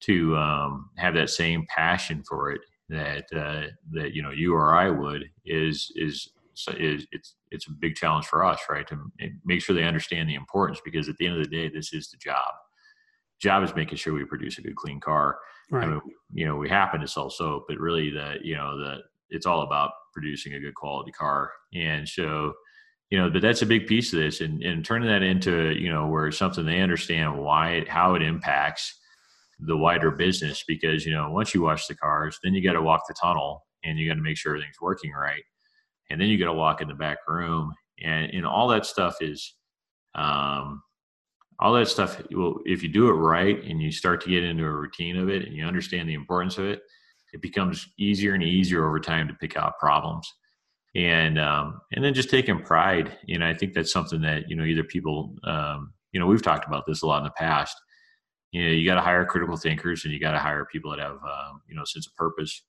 to 0.00 0.36
um, 0.36 0.90
have 0.96 1.14
that 1.14 1.30
same 1.30 1.66
passion 1.74 2.22
for 2.28 2.50
it 2.50 2.60
that 2.88 3.24
uh, 3.34 3.68
that 3.92 4.12
you 4.12 4.22
know 4.22 4.30
you 4.30 4.54
or 4.54 4.74
I 4.74 4.90
would 4.90 5.24
is 5.44 5.90
is 5.96 6.30
is 6.76 7.06
it's 7.12 7.34
it's 7.50 7.68
a 7.68 7.72
big 7.72 7.94
challenge 7.94 8.26
for 8.26 8.44
us, 8.44 8.60
right? 8.70 8.86
To 8.88 8.98
make 9.44 9.62
sure 9.62 9.74
they 9.74 9.84
understand 9.84 10.28
the 10.28 10.34
importance 10.34 10.80
because 10.84 11.08
at 11.08 11.16
the 11.18 11.26
end 11.26 11.36
of 11.36 11.44
the 11.44 11.50
day, 11.50 11.68
this 11.68 11.92
is 11.92 12.10
the 12.10 12.16
job. 12.16 12.54
Job 13.40 13.62
is 13.64 13.74
making 13.74 13.98
sure 13.98 14.14
we 14.14 14.24
produce 14.24 14.58
a 14.58 14.62
good, 14.62 14.76
clean 14.76 14.98
car. 15.00 15.38
Right. 15.70 15.84
I 15.84 15.90
mean, 15.90 16.00
you 16.32 16.46
know, 16.46 16.56
we 16.56 16.68
happen 16.68 17.00
to 17.00 17.08
sell 17.08 17.28
soap, 17.28 17.66
but 17.68 17.78
really, 17.78 18.10
the 18.10 18.36
you 18.42 18.56
know 18.56 18.78
the 18.78 18.98
it's 19.30 19.46
all 19.46 19.62
about 19.62 19.90
producing 20.12 20.54
a 20.54 20.60
good 20.60 20.74
quality 20.74 21.12
car. 21.12 21.50
And 21.74 22.08
so, 22.08 22.52
you 23.10 23.18
know, 23.18 23.30
but 23.30 23.40
that's 23.40 23.62
a 23.62 23.66
big 23.66 23.86
piece 23.86 24.12
of 24.12 24.18
this, 24.18 24.40
and 24.40 24.62
and 24.62 24.84
turning 24.84 25.08
that 25.08 25.22
into 25.22 25.72
you 25.78 25.90
know 25.90 26.06
where 26.06 26.30
something 26.32 26.66
they 26.66 26.80
understand 26.80 27.38
why 27.38 27.70
it, 27.70 27.88
how 27.88 28.14
it 28.14 28.22
impacts 28.22 28.98
the 29.60 29.76
wider 29.76 30.10
business 30.10 30.64
because 30.66 31.06
you 31.06 31.12
know 31.12 31.30
once 31.30 31.54
you 31.54 31.62
wash 31.62 31.86
the 31.86 31.94
cars 31.94 32.38
then 32.42 32.52
you 32.52 32.62
got 32.62 32.74
to 32.74 32.82
walk 32.82 33.02
the 33.08 33.14
tunnel 33.20 33.64
and 33.84 33.98
you 33.98 34.06
got 34.06 34.14
to 34.14 34.22
make 34.22 34.36
sure 34.36 34.52
everything's 34.52 34.80
working 34.80 35.12
right 35.12 35.42
and 36.10 36.20
then 36.20 36.28
you 36.28 36.38
got 36.38 36.46
to 36.46 36.52
walk 36.52 36.82
in 36.82 36.88
the 36.88 36.94
back 36.94 37.18
room 37.26 37.72
and 38.02 38.30
and 38.32 38.46
all 38.46 38.68
that 38.68 38.84
stuff 38.84 39.16
is 39.20 39.54
um 40.14 40.82
all 41.58 41.72
that 41.72 41.88
stuff 41.88 42.20
well 42.32 42.58
if 42.66 42.82
you 42.82 42.88
do 42.88 43.08
it 43.08 43.12
right 43.12 43.64
and 43.64 43.80
you 43.80 43.90
start 43.90 44.20
to 44.20 44.28
get 44.28 44.44
into 44.44 44.64
a 44.64 44.70
routine 44.70 45.16
of 45.16 45.30
it 45.30 45.46
and 45.46 45.54
you 45.54 45.64
understand 45.64 46.06
the 46.08 46.14
importance 46.14 46.58
of 46.58 46.66
it 46.66 46.82
it 47.32 47.40
becomes 47.40 47.88
easier 47.98 48.34
and 48.34 48.42
easier 48.42 48.86
over 48.86 49.00
time 49.00 49.26
to 49.26 49.34
pick 49.34 49.56
out 49.56 49.78
problems 49.80 50.30
and 50.96 51.38
um 51.38 51.80
and 51.92 52.04
then 52.04 52.14
just 52.14 52.30
taking 52.30 52.60
pride 52.62 53.16
you 53.26 53.38
know 53.38 53.46
i 53.46 53.54
think 53.54 53.74
that's 53.74 53.92
something 53.92 54.20
that 54.20 54.48
you 54.48 54.56
know 54.56 54.64
either 54.64 54.82
people 54.84 55.36
um 55.44 55.92
you 56.12 56.18
know 56.18 56.26
we've 56.26 56.42
talked 56.42 56.66
about 56.66 56.84
this 56.86 57.02
a 57.02 57.06
lot 57.06 57.18
in 57.18 57.24
the 57.24 57.30
past 57.30 57.76
you 58.50 58.64
know 58.64 58.70
you 58.70 58.84
got 58.84 58.94
to 58.96 59.00
hire 59.00 59.24
critical 59.24 59.56
thinkers 59.56 60.04
and 60.04 60.12
you 60.12 60.18
got 60.18 60.32
to 60.32 60.38
hire 60.38 60.66
people 60.72 60.90
that 60.90 61.00
have 61.00 61.12
um, 61.16 61.60
you 61.68 61.76
know 61.76 61.82
a 61.82 61.86
sense 61.86 62.06
of 62.06 62.14
purpose 62.16 62.62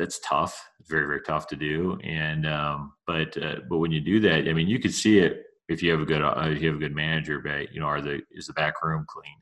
that's 0.00 0.18
tough. 0.20 0.68
It's 0.80 0.88
very 0.88 1.06
very 1.06 1.20
tough 1.22 1.46
to 1.48 1.56
do. 1.56 1.98
And 2.02 2.46
um, 2.46 2.94
but 3.06 3.36
uh, 3.36 3.56
but 3.68 3.78
when 3.78 3.92
you 3.92 4.00
do 4.00 4.18
that, 4.20 4.48
I 4.48 4.52
mean, 4.52 4.66
you 4.66 4.80
could 4.80 4.94
see 4.94 5.18
it 5.18 5.44
if 5.68 5.82
you 5.82 5.90
have 5.92 6.00
a 6.00 6.06
good 6.06 6.22
uh, 6.22 6.34
if 6.46 6.60
you 6.60 6.68
have 6.68 6.76
a 6.76 6.80
good 6.80 6.94
manager. 6.94 7.40
But 7.40 7.72
you 7.72 7.80
know, 7.80 7.86
are 7.86 8.00
the 8.00 8.20
is 8.32 8.46
the 8.46 8.54
back 8.54 8.82
room 8.82 9.04
clean? 9.08 9.36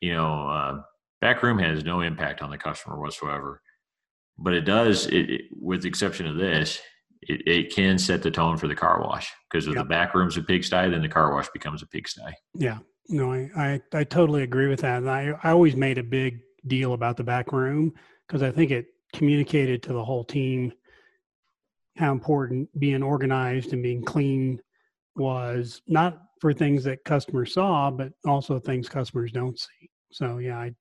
You 0.00 0.14
know, 0.14 0.48
uh, 0.48 0.80
back 1.20 1.42
room 1.42 1.58
has 1.58 1.84
no 1.84 2.00
impact 2.00 2.40
on 2.42 2.50
the 2.50 2.58
customer 2.58 2.98
whatsoever. 2.98 3.62
But 4.40 4.54
it 4.54 4.60
does, 4.60 5.06
it, 5.06 5.30
it, 5.30 5.40
with 5.60 5.82
the 5.82 5.88
exception 5.88 6.26
of 6.28 6.36
this, 6.36 6.80
it, 7.22 7.46
it, 7.46 7.74
can 7.74 7.98
set 7.98 8.22
the 8.22 8.30
tone 8.30 8.56
for 8.56 8.68
the 8.68 8.74
car 8.74 9.00
wash 9.00 9.32
because 9.50 9.66
if 9.66 9.74
yep. 9.74 9.84
the 9.84 9.88
back 9.88 10.14
room's 10.14 10.36
a 10.36 10.42
pigsty, 10.42 10.88
then 10.90 11.02
the 11.02 11.08
car 11.08 11.34
wash 11.34 11.48
becomes 11.50 11.82
a 11.82 11.86
pigsty. 11.86 12.32
Yeah, 12.54 12.78
no, 13.08 13.32
I, 13.32 13.50
I, 13.56 13.80
I 13.92 14.04
totally 14.04 14.42
agree 14.42 14.68
with 14.68 14.80
that. 14.80 14.98
And 14.98 15.10
I, 15.10 15.32
I 15.42 15.50
always 15.50 15.76
made 15.76 15.98
a 15.98 16.02
big 16.02 16.40
deal 16.66 16.92
about 16.92 17.16
the 17.16 17.24
back 17.24 17.52
room 17.52 17.92
because 18.26 18.42
I 18.42 18.50
think 18.50 18.70
it 18.70 18.86
communicated 19.14 19.82
to 19.84 19.92
the 19.92 20.04
whole 20.04 20.24
team 20.24 20.72
how 21.96 22.12
important 22.12 22.68
being 22.78 23.02
organized 23.02 23.72
and 23.72 23.82
being 23.82 24.02
clean 24.04 24.60
was 25.16 25.82
not 25.88 26.22
for 26.40 26.52
things 26.52 26.84
that 26.84 27.04
customers 27.04 27.54
saw, 27.54 27.90
but 27.90 28.12
also 28.24 28.60
things 28.60 28.88
customers 28.88 29.32
don't 29.32 29.58
see. 29.58 29.90
So 30.12 30.38
yeah, 30.38 30.58
I, 30.58 30.74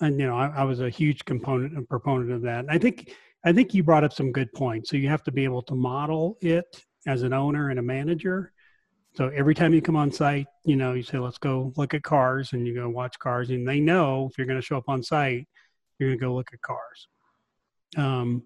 and 0.00 0.18
you 0.18 0.26
know, 0.26 0.36
I, 0.36 0.48
I 0.48 0.64
was 0.64 0.80
a 0.80 0.90
huge 0.90 1.24
component 1.24 1.76
and 1.76 1.88
proponent 1.88 2.32
of 2.32 2.42
that. 2.42 2.60
And 2.60 2.70
I 2.70 2.78
think 2.78 3.14
I 3.44 3.52
think 3.52 3.74
you 3.74 3.82
brought 3.82 4.04
up 4.04 4.12
some 4.12 4.32
good 4.32 4.52
points. 4.52 4.90
So 4.90 4.96
you 4.96 5.08
have 5.08 5.22
to 5.24 5.32
be 5.32 5.44
able 5.44 5.62
to 5.62 5.74
model 5.74 6.36
it 6.40 6.84
as 7.06 7.22
an 7.22 7.32
owner 7.32 7.70
and 7.70 7.78
a 7.78 7.82
manager. 7.82 8.52
So 9.14 9.28
every 9.28 9.54
time 9.54 9.72
you 9.72 9.80
come 9.80 9.96
on 9.96 10.12
site, 10.12 10.46
you 10.64 10.76
know, 10.76 10.92
you 10.92 11.02
say, 11.02 11.18
let's 11.18 11.38
go 11.38 11.72
look 11.76 11.94
at 11.94 12.02
cars 12.02 12.52
and 12.52 12.66
you 12.66 12.74
go 12.74 12.88
watch 12.88 13.18
cars. 13.18 13.50
And 13.50 13.66
they 13.66 13.80
know 13.80 14.28
if 14.30 14.36
you're 14.36 14.46
going 14.46 14.60
to 14.60 14.64
show 14.64 14.76
up 14.76 14.88
on 14.88 15.02
site, 15.02 15.48
you're 15.98 16.10
going 16.10 16.18
to 16.18 16.24
go 16.24 16.34
look 16.34 16.48
at 16.52 16.60
cars 16.62 17.08
um, 17.96 18.42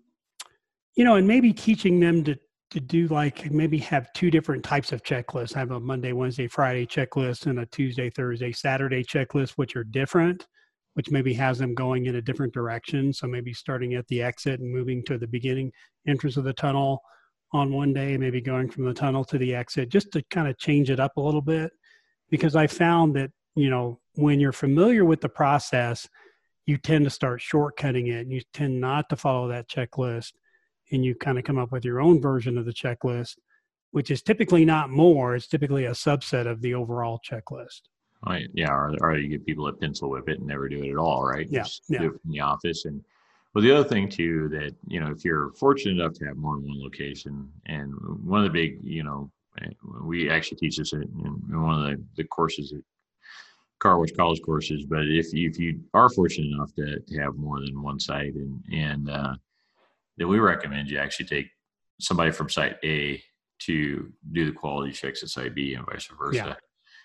you 0.94 1.04
know, 1.04 1.16
and 1.16 1.26
maybe 1.26 1.52
teaching 1.52 1.98
them 1.98 2.22
to 2.24 2.36
to 2.70 2.80
do 2.80 3.06
like 3.08 3.50
maybe 3.50 3.76
have 3.76 4.10
two 4.14 4.30
different 4.30 4.64
types 4.64 4.92
of 4.92 5.02
checklists. 5.02 5.54
I 5.54 5.58
have 5.58 5.72
a 5.72 5.80
Monday, 5.80 6.12
Wednesday, 6.12 6.48
Friday 6.48 6.86
checklist 6.86 7.44
and 7.44 7.58
a 7.58 7.66
Tuesday, 7.66 8.08
Thursday, 8.08 8.50
Saturday 8.50 9.04
checklist, 9.04 9.52
which 9.56 9.76
are 9.76 9.84
different, 9.84 10.46
which 10.94 11.10
maybe 11.10 11.32
has 11.34 11.58
them 11.58 11.74
going 11.74 12.06
in 12.06 12.16
a 12.16 12.22
different 12.22 12.52
direction. 12.52 13.12
So 13.12 13.26
maybe 13.26 13.52
starting 13.52 13.94
at 13.94 14.06
the 14.08 14.22
exit 14.22 14.60
and 14.60 14.72
moving 14.72 15.02
to 15.04 15.18
the 15.18 15.26
beginning 15.26 15.72
entrance 16.06 16.36
of 16.36 16.44
the 16.44 16.52
tunnel 16.52 17.00
on 17.52 17.72
one 17.72 17.92
day, 17.92 18.16
maybe 18.16 18.40
going 18.40 18.70
from 18.70 18.84
the 18.84 18.94
tunnel 18.94 19.24
to 19.24 19.38
the 19.38 19.54
exit, 19.54 19.88
just 19.88 20.10
to 20.12 20.22
kind 20.30 20.48
of 20.48 20.58
change 20.58 20.90
it 20.90 21.00
up 21.00 21.16
a 21.16 21.20
little 21.20 21.42
bit. 21.42 21.70
Because 22.30 22.56
I 22.56 22.66
found 22.66 23.14
that, 23.16 23.30
you 23.54 23.68
know, 23.68 24.00
when 24.14 24.40
you're 24.40 24.52
familiar 24.52 25.04
with 25.04 25.20
the 25.20 25.28
process, 25.28 26.08
you 26.66 26.78
tend 26.78 27.04
to 27.04 27.10
start 27.10 27.40
shortcutting 27.40 28.08
it 28.08 28.20
and 28.20 28.32
you 28.32 28.40
tend 28.54 28.80
not 28.80 29.08
to 29.08 29.16
follow 29.16 29.48
that 29.48 29.68
checklist 29.68 30.32
and 30.90 31.04
you 31.04 31.14
kind 31.14 31.38
of 31.38 31.44
come 31.44 31.58
up 31.58 31.72
with 31.72 31.84
your 31.84 32.00
own 32.00 32.20
version 32.20 32.58
of 32.58 32.64
the 32.64 32.72
checklist 32.72 33.36
which 33.90 34.10
is 34.10 34.22
typically 34.22 34.64
not 34.64 34.90
more 34.90 35.34
it's 35.34 35.46
typically 35.46 35.84
a 35.84 35.90
subset 35.90 36.46
of 36.46 36.60
the 36.60 36.74
overall 36.74 37.20
checklist 37.28 37.82
right 38.26 38.48
yeah 38.54 38.70
or, 38.70 38.94
or 39.00 39.18
you 39.18 39.28
get 39.28 39.46
people 39.46 39.64
that 39.64 39.80
pencil 39.80 40.10
whip 40.10 40.28
it 40.28 40.38
and 40.38 40.46
never 40.46 40.68
do 40.68 40.82
it 40.82 40.90
at 40.90 40.96
all 40.96 41.24
right 41.24 41.48
yeah, 41.50 41.62
Just 41.62 41.82
yeah. 41.88 42.00
do 42.00 42.06
it 42.06 42.20
from 42.20 42.30
the 42.30 42.40
office 42.40 42.84
and 42.84 43.02
well 43.54 43.62
the 43.62 43.72
other 43.72 43.88
thing 43.88 44.08
too 44.08 44.48
that 44.50 44.74
you 44.86 45.00
know 45.00 45.10
if 45.10 45.24
you're 45.24 45.52
fortunate 45.52 46.00
enough 46.00 46.14
to 46.14 46.24
have 46.26 46.36
more 46.36 46.56
than 46.56 46.68
one 46.68 46.82
location 46.82 47.50
and 47.66 47.92
one 48.24 48.44
of 48.44 48.52
the 48.52 48.58
big 48.58 48.78
you 48.82 49.02
know 49.02 49.30
we 50.02 50.30
actually 50.30 50.56
teach 50.56 50.78
this 50.78 50.94
in, 50.94 51.02
in 51.02 51.62
one 51.62 51.78
of 51.78 51.90
the, 51.90 52.02
the 52.16 52.24
courses 52.24 52.72
car 53.82 53.98
wash 53.98 54.12
college 54.12 54.40
courses, 54.42 54.86
but 54.86 55.02
if 55.02 55.32
you, 55.32 55.50
if 55.50 55.58
you 55.58 55.80
are 55.92 56.08
fortunate 56.08 56.52
enough 56.52 56.72
to, 56.76 57.00
to 57.00 57.20
have 57.20 57.34
more 57.34 57.60
than 57.60 57.82
one 57.82 57.98
site, 57.98 58.34
and 58.34 58.62
and 58.72 59.10
uh, 59.10 59.34
then 60.16 60.28
we 60.28 60.38
recommend 60.38 60.88
you 60.88 60.98
actually 60.98 61.26
take 61.26 61.48
somebody 62.00 62.30
from 62.30 62.48
site 62.48 62.76
A 62.84 63.20
to 63.58 64.12
do 64.30 64.46
the 64.46 64.52
quality 64.52 64.92
checks 64.92 65.22
at 65.22 65.28
site 65.28 65.54
B 65.54 65.74
and 65.74 65.84
vice 65.84 66.08
versa. 66.18 66.36
Yeah. 66.36 66.54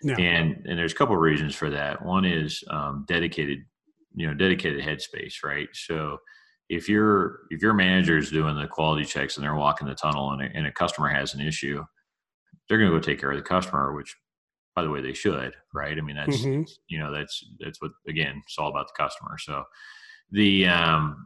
Yeah. 0.01 0.15
And 0.19 0.65
and 0.67 0.77
there's 0.77 0.93
a 0.93 0.95
couple 0.95 1.15
of 1.15 1.21
reasons 1.21 1.55
for 1.55 1.69
that. 1.69 2.03
One 2.05 2.25
is 2.25 2.63
um, 2.69 3.05
dedicated, 3.07 3.59
you 4.15 4.27
know, 4.27 4.33
dedicated 4.33 4.83
headspace, 4.83 5.43
right? 5.43 5.69
So 5.73 6.17
if 6.69 6.89
your 6.89 7.39
if 7.49 7.61
your 7.61 7.73
manager 7.73 8.17
is 8.17 8.31
doing 8.31 8.55
the 8.55 8.67
quality 8.67 9.05
checks 9.05 9.37
and 9.37 9.43
they're 9.43 9.55
walking 9.55 9.87
the 9.87 9.95
tunnel 9.95 10.31
and 10.31 10.41
a, 10.41 10.45
and 10.53 10.67
a 10.67 10.71
customer 10.71 11.07
has 11.07 11.33
an 11.33 11.41
issue, 11.41 11.83
they're 12.67 12.77
going 12.77 12.91
to 12.91 12.97
go 12.97 13.01
take 13.01 13.19
care 13.19 13.31
of 13.31 13.37
the 13.37 13.43
customer, 13.43 13.93
which 13.93 14.15
by 14.75 14.83
the 14.83 14.91
way 14.91 15.01
they 15.01 15.11
should 15.11 15.55
right 15.73 15.97
i 15.97 16.01
mean 16.01 16.15
that's 16.15 16.37
mm-hmm. 16.37 16.61
you 16.87 16.99
know 16.99 17.11
that's 17.11 17.43
that's 17.59 17.81
what 17.81 17.89
again 18.07 18.39
it's 18.45 18.59
all 18.59 18.69
about 18.69 18.85
the 18.87 19.03
customer 19.03 19.35
so 19.39 19.63
the 20.31 20.67
um, 20.67 21.25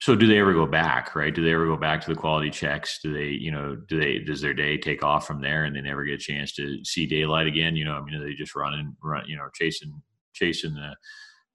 so 0.00 0.14
do 0.14 0.26
they 0.26 0.38
ever 0.38 0.52
go 0.52 0.66
back 0.66 1.14
right? 1.16 1.34
Do 1.34 1.44
they 1.44 1.52
ever 1.52 1.66
go 1.66 1.76
back 1.76 2.00
to 2.02 2.10
the 2.12 2.18
quality 2.18 2.50
checks? 2.50 3.00
Do 3.02 3.12
they 3.12 3.28
you 3.28 3.50
know 3.50 3.76
do 3.76 3.98
they 3.98 4.18
does 4.18 4.40
their 4.40 4.54
day 4.54 4.78
take 4.78 5.02
off 5.02 5.26
from 5.26 5.40
there 5.40 5.64
and 5.64 5.74
they 5.74 5.80
never 5.80 6.04
get 6.04 6.14
a 6.14 6.18
chance 6.18 6.52
to 6.54 6.84
see 6.84 7.06
daylight 7.06 7.46
again? 7.46 7.76
You 7.76 7.84
know 7.84 7.94
i 7.94 8.00
mean 8.00 8.14
are 8.14 8.24
they 8.24 8.34
just 8.34 8.54
running 8.54 8.96
run 9.02 9.24
you 9.26 9.36
know 9.36 9.48
chasing 9.54 10.02
chasing 10.32 10.74
the 10.74 10.94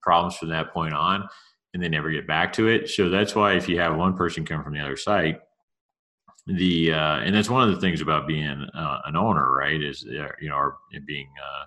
problems 0.02 0.36
from 0.36 0.50
that 0.50 0.72
point 0.72 0.94
on 0.94 1.26
and 1.72 1.82
they 1.82 1.88
never 1.88 2.10
get 2.10 2.26
back 2.26 2.52
to 2.54 2.68
it? 2.68 2.90
So 2.90 3.08
that's 3.08 3.34
why 3.34 3.54
if 3.54 3.68
you 3.68 3.78
have 3.80 3.96
one 3.96 4.16
person 4.16 4.44
come 4.44 4.62
from 4.62 4.74
the 4.74 4.80
other 4.80 4.96
site 4.96 5.40
the 6.46 6.92
uh, 6.92 7.16
and 7.20 7.34
that's 7.34 7.48
one 7.48 7.66
of 7.66 7.74
the 7.74 7.80
things 7.80 8.00
about 8.00 8.26
being 8.26 8.66
uh, 8.74 8.98
an 9.06 9.16
owner 9.16 9.52
right 9.52 9.82
is 9.82 10.02
you 10.02 10.48
know 10.48 10.54
our, 10.54 10.76
being 11.06 11.28
uh, 11.42 11.64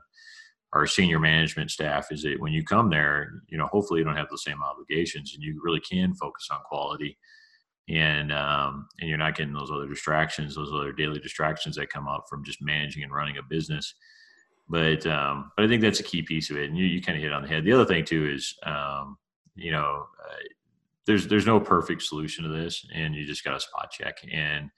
our 0.74 0.86
senior 0.86 1.20
management 1.20 1.72
staff 1.72 2.12
is 2.12 2.24
that 2.24 2.40
when 2.40 2.52
you 2.52 2.64
come 2.64 2.90
there, 2.90 3.42
you 3.48 3.58
know, 3.58 3.68
hopefully 3.68 4.00
you 4.00 4.04
don't 4.04 4.18
have 4.18 4.30
the 4.30 4.38
same 4.38 4.62
obligations 4.62 5.34
and 5.34 5.44
you 5.44 5.60
really 5.64 5.80
can 5.80 6.14
focus 6.14 6.48
on 6.52 6.60
quality 6.66 7.18
and 7.90 8.34
um, 8.34 8.88
and 9.00 9.10
you're 9.10 9.18
not 9.18 9.36
getting 9.36 9.54
those 9.54 9.72
other 9.72 9.88
distractions, 9.88 10.56
those 10.56 10.74
other 10.74 10.92
daily 10.92 11.20
distractions 11.20 11.76
that 11.76 11.90
come 11.90 12.08
up 12.08 12.26
from 12.30 12.44
just 12.44 12.62
managing 12.62 13.04
and 13.04 13.14
running 13.14 13.38
a 13.38 13.44
business. 13.44 13.96
But 14.70 15.06
um, 15.08 15.52
but 15.56 15.66
I 15.66 15.68
think 15.70 15.82
that's 15.82 16.02
a 16.02 16.04
key 16.04 16.22
piece 16.22 16.50
of 16.50 16.58
it, 16.58 16.70
and 16.70 16.78
you, 16.78 16.86
you 16.86 17.02
kind 17.02 17.18
of 17.18 17.24
hit 17.24 17.32
on 17.32 17.44
the 17.44 17.48
head. 17.48 17.64
The 17.64 17.72
other 17.72 17.86
thing 17.86 18.04
too 18.04 18.30
is 18.30 18.56
um, 18.64 19.18
you 19.56 19.72
know 19.72 20.06
uh, 20.22 20.36
there's 21.06 21.28
there's 21.28 21.46
no 21.46 21.60
perfect 21.60 22.04
solution 22.04 22.44
to 22.44 22.50
this, 22.50 22.86
and 22.94 23.16
you 23.16 23.26
just 23.26 23.46
got 23.46 23.54
to 23.54 23.60
spot 23.60 23.90
check 23.92 24.18
and 24.32 24.70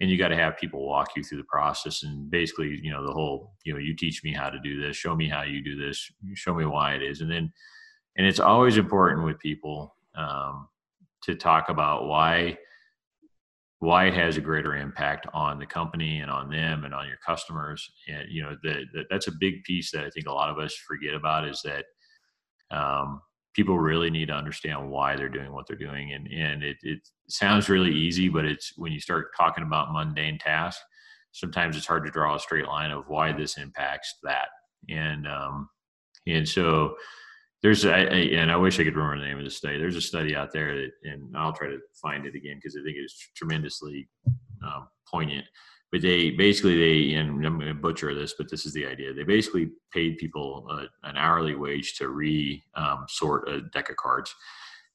and 0.00 0.10
you 0.10 0.18
got 0.18 0.28
to 0.28 0.36
have 0.36 0.58
people 0.58 0.86
walk 0.86 1.10
you 1.16 1.22
through 1.22 1.38
the 1.38 1.44
process 1.44 2.02
and 2.02 2.30
basically 2.30 2.78
you 2.82 2.90
know 2.90 3.06
the 3.06 3.12
whole 3.12 3.54
you 3.64 3.72
know 3.72 3.78
you 3.78 3.94
teach 3.94 4.22
me 4.22 4.32
how 4.32 4.50
to 4.50 4.58
do 4.60 4.80
this 4.80 4.96
show 4.96 5.16
me 5.16 5.28
how 5.28 5.42
you 5.42 5.62
do 5.62 5.76
this 5.76 6.10
show 6.34 6.54
me 6.54 6.66
why 6.66 6.94
it 6.94 7.02
is. 7.02 7.20
And 7.20 7.30
then 7.30 7.52
and 8.16 8.26
it's 8.26 8.40
always 8.40 8.78
important 8.78 9.24
with 9.24 9.38
people 9.38 9.94
um, 10.14 10.68
to 11.22 11.34
talk 11.34 11.68
about 11.68 12.06
why 12.06 12.58
why 13.80 14.06
it 14.06 14.14
has 14.14 14.36
a 14.36 14.40
greater 14.40 14.74
impact 14.74 15.26
on 15.34 15.58
the 15.58 15.66
company 15.66 16.20
and 16.20 16.30
on 16.30 16.48
them 16.50 16.84
and 16.84 16.94
on 16.94 17.06
your 17.06 17.18
customers. 17.24 17.90
And 18.08 18.26
you 18.30 18.42
know 18.42 18.56
that 18.62 19.06
that's 19.10 19.28
a 19.28 19.32
big 19.38 19.64
piece 19.64 19.90
that 19.92 20.04
i 20.04 20.10
think 20.10 20.26
a 20.28 20.32
lot 20.32 20.50
of 20.50 20.58
us 20.58 20.74
forget 20.74 21.14
about 21.14 21.46
is 21.46 21.62
that 21.64 21.84
um, 22.70 23.20
people 23.56 23.78
really 23.78 24.10
need 24.10 24.26
to 24.26 24.34
understand 24.34 24.90
why 24.90 25.16
they're 25.16 25.30
doing 25.30 25.50
what 25.50 25.66
they're 25.66 25.76
doing. 25.76 26.12
And, 26.12 26.30
and 26.30 26.62
it, 26.62 26.76
it 26.82 27.00
sounds 27.28 27.70
really 27.70 27.90
easy, 27.90 28.28
but 28.28 28.44
it's 28.44 28.74
when 28.76 28.92
you 28.92 29.00
start 29.00 29.34
talking 29.34 29.64
about 29.64 29.92
mundane 29.92 30.38
tasks, 30.38 30.84
sometimes 31.32 31.74
it's 31.74 31.86
hard 31.86 32.04
to 32.04 32.10
draw 32.10 32.36
a 32.36 32.38
straight 32.38 32.66
line 32.66 32.90
of 32.90 33.04
why 33.08 33.32
this 33.32 33.56
impacts 33.56 34.14
that. 34.22 34.48
And, 34.90 35.26
um, 35.26 35.70
and 36.26 36.46
so 36.46 36.96
there's, 37.62 37.86
a, 37.86 37.90
and 37.90 38.52
I 38.52 38.56
wish 38.56 38.78
I 38.78 38.84
could 38.84 38.94
remember 38.94 39.18
the 39.18 39.28
name 39.28 39.38
of 39.38 39.44
the 39.44 39.50
study. 39.50 39.78
There's 39.78 39.96
a 39.96 40.02
study 40.02 40.36
out 40.36 40.52
there 40.52 40.76
that, 40.76 40.90
and 41.04 41.34
I'll 41.34 41.54
try 41.54 41.68
to 41.68 41.78
find 42.00 42.26
it 42.26 42.34
again 42.34 42.56
because 42.56 42.76
I 42.76 42.84
think 42.84 42.98
it's 42.98 43.30
tremendously 43.34 44.06
um, 44.62 44.88
poignant 45.10 45.46
but 45.92 46.02
they 46.02 46.30
basically 46.30 46.76
they 46.76 47.14
and 47.14 47.44
I'm 47.46 47.58
going 47.58 47.68
to 47.68 47.74
butcher 47.74 48.14
this, 48.14 48.34
but 48.36 48.50
this 48.50 48.66
is 48.66 48.72
the 48.72 48.86
idea. 48.86 49.12
They 49.12 49.22
basically 49.22 49.70
paid 49.92 50.18
people 50.18 50.66
uh, 50.70 50.86
an 51.04 51.16
hourly 51.16 51.54
wage 51.54 51.96
to 51.96 52.08
re 52.08 52.62
um, 52.74 53.04
sort 53.08 53.48
a 53.48 53.62
deck 53.72 53.90
of 53.90 53.96
cards, 53.96 54.34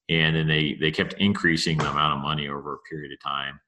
and 0.09 0.35
then 0.35 0.47
they 0.47 0.77
they 0.79 0.91
kept 0.91 1.13
increasing 1.13 1.77
the 1.77 1.89
amount 1.89 2.17
of 2.17 2.23
money 2.23 2.47
over 2.47 2.73
a 2.73 2.89
period 2.89 3.13
of 3.13 3.21
time, 3.21 3.59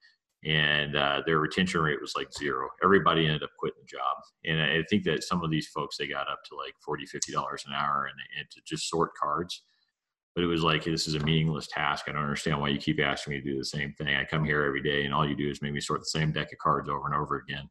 and 0.44 0.96
uh, 0.96 1.22
their 1.26 1.40
retention 1.40 1.82
rate 1.82 2.02
was 2.02 2.16
like 2.16 2.34
zero. 2.34 2.68
Everybody 2.84 3.26
ended 3.26 3.44
up 3.44 3.52
quitting 3.58 3.82
the 3.82 3.88
job, 3.88 4.18
and 4.46 4.62
I 4.62 4.84
think 4.90 5.04
that 5.06 5.24
some 5.24 5.44
of 5.44 5.52
these 5.52 5.68
folks 5.68 5.98
they 5.98 6.08
got 6.08 6.30
up 6.30 6.44
to 6.50 6.56
like 6.56 6.74
40 6.84 7.06
50 7.06 7.32
dollars 7.32 7.64
an 7.68 7.74
hour, 7.74 8.10
and, 8.12 8.20
and 8.38 8.50
to 8.52 8.62
just 8.66 8.90
sort 8.90 9.12
cards 9.16 9.64
but 10.36 10.44
it 10.44 10.48
was 10.48 10.64
like 10.64 10.84
this 10.84 11.08
is 11.08 11.16
a 11.16 11.20
meaningless 11.20 11.68
task. 11.68 12.06
I 12.08 12.12
don't 12.12 12.24
understand 12.24 12.60
why 12.60 12.70
you 12.70 12.80
keep 12.80 13.00
asking 13.00 13.34
me 13.34 13.42
to 13.42 13.52
do 13.52 13.58
the 13.58 13.66
same 13.66 13.94
thing. 13.94 14.16
I 14.16 14.26
come 14.26 14.44
here 14.44 14.64
every 14.64 14.82
day, 14.82 15.06
and 15.06 15.14
all 15.14 15.28
you 15.28 15.36
do 15.36 15.50
is 15.50 15.62
make 15.62 15.74
me 15.74 15.80
sort 15.80 16.02
the 16.02 16.06
same 16.06 16.32
deck 16.32 16.52
of 16.52 16.58
cards 16.58 16.90
over 16.90 17.06
and 17.06 17.16
over 17.16 17.38
again. 17.48 17.70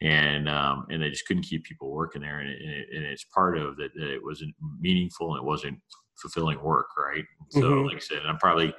And 0.00 0.48
um, 0.48 0.86
and 0.90 1.00
they 1.00 1.10
just 1.10 1.26
couldn't 1.26 1.44
keep 1.44 1.64
people 1.64 1.90
working 1.92 2.22
there, 2.22 2.40
and, 2.40 2.50
it, 2.50 2.88
and 2.92 3.04
it's 3.04 3.24
part 3.24 3.56
of 3.56 3.76
that, 3.76 3.90
that 3.94 4.12
it 4.12 4.22
wasn't 4.22 4.54
meaningful 4.80 5.34
and 5.34 5.42
it 5.42 5.46
wasn't 5.46 5.78
fulfilling 6.16 6.60
work, 6.62 6.88
right? 6.98 7.24
So, 7.50 7.60
mm-hmm. 7.60 7.86
like 7.86 7.96
I 7.96 8.00
said, 8.00 8.22
I'm 8.26 8.38
probably 8.38 8.74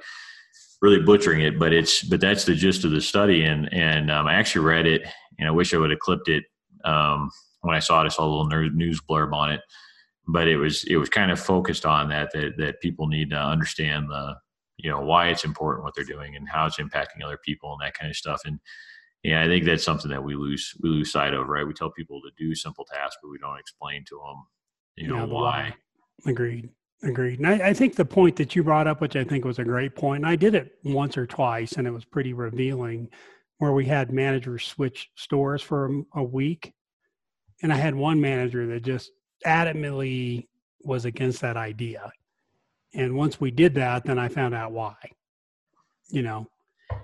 really 0.82 1.00
butchering 1.00 1.40
it, 1.40 1.58
but 1.58 1.72
it's 1.72 2.02
but 2.02 2.20
that's 2.20 2.44
the 2.44 2.54
gist 2.54 2.84
of 2.84 2.90
the 2.90 3.00
study, 3.00 3.44
and 3.44 3.72
and 3.72 4.10
um, 4.10 4.26
I 4.26 4.34
actually 4.34 4.66
read 4.66 4.86
it, 4.86 5.06
and 5.38 5.48
I 5.48 5.50
wish 5.50 5.72
I 5.72 5.78
would 5.78 5.90
have 5.90 5.98
clipped 6.00 6.28
it 6.28 6.44
um, 6.84 7.30
when 7.62 7.74
I 7.74 7.78
saw 7.78 8.02
it. 8.02 8.04
I 8.04 8.08
saw 8.08 8.26
a 8.26 8.28
little 8.28 8.70
news 8.74 9.00
blurb 9.08 9.32
on 9.32 9.50
it 9.50 9.60
but 10.26 10.48
it 10.48 10.56
was 10.56 10.84
it 10.84 10.96
was 10.96 11.08
kind 11.08 11.30
of 11.30 11.38
focused 11.38 11.84
on 11.84 12.08
that 12.08 12.30
that 12.32 12.56
that 12.56 12.80
people 12.80 13.06
need 13.06 13.30
to 13.30 13.36
understand 13.36 14.08
the 14.08 14.34
you 14.76 14.90
know 14.90 15.00
why 15.00 15.28
it's 15.28 15.44
important 15.44 15.84
what 15.84 15.94
they're 15.94 16.04
doing 16.04 16.36
and 16.36 16.48
how 16.48 16.66
it's 16.66 16.78
impacting 16.78 17.24
other 17.24 17.38
people 17.44 17.72
and 17.72 17.80
that 17.86 17.96
kind 17.96 18.10
of 18.10 18.16
stuff. 18.16 18.42
And 18.44 18.58
yeah 19.22 19.42
i 19.42 19.46
think 19.46 19.64
that's 19.64 19.82
something 19.82 20.10
that 20.10 20.22
we 20.22 20.34
lose 20.34 20.74
we 20.82 20.90
lose 20.90 21.10
sight 21.10 21.34
of 21.34 21.48
right? 21.48 21.66
We 21.66 21.72
tell 21.72 21.90
people 21.90 22.20
to 22.20 22.30
do 22.36 22.54
simple 22.54 22.84
tasks 22.84 23.16
but 23.22 23.30
we 23.30 23.38
don't 23.38 23.58
explain 23.58 24.04
to 24.08 24.16
them 24.16 24.36
you 24.96 25.08
know 25.08 25.26
yeah, 25.26 25.32
why. 25.32 25.74
Agreed. 26.26 26.68
Agreed. 27.02 27.38
And 27.40 27.48
I, 27.48 27.68
I 27.68 27.74
think 27.74 27.96
the 27.96 28.04
point 28.04 28.36
that 28.36 28.54
you 28.54 28.62
brought 28.62 28.86
up 28.86 29.00
which 29.00 29.16
i 29.16 29.24
think 29.24 29.44
was 29.44 29.58
a 29.58 29.64
great 29.64 29.94
point 29.96 30.22
and 30.22 30.30
i 30.30 30.36
did 30.36 30.54
it 30.54 30.72
once 30.84 31.16
or 31.16 31.26
twice 31.26 31.72
and 31.72 31.86
it 31.86 31.90
was 31.90 32.04
pretty 32.04 32.32
revealing 32.32 33.08
where 33.58 33.72
we 33.72 33.86
had 33.86 34.12
managers 34.12 34.66
switch 34.66 35.10
stores 35.14 35.62
for 35.62 36.02
a 36.14 36.22
week. 36.22 36.72
And 37.62 37.72
i 37.72 37.76
had 37.76 37.94
one 37.94 38.20
manager 38.20 38.66
that 38.66 38.82
just 38.82 39.10
adamantly 39.46 40.46
was 40.82 41.04
against 41.04 41.40
that 41.40 41.56
idea. 41.56 42.12
And 42.94 43.16
once 43.16 43.40
we 43.40 43.50
did 43.50 43.74
that, 43.74 44.04
then 44.04 44.18
I 44.18 44.28
found 44.28 44.54
out 44.54 44.72
why. 44.72 44.94
You 46.10 46.22
know, 46.22 46.46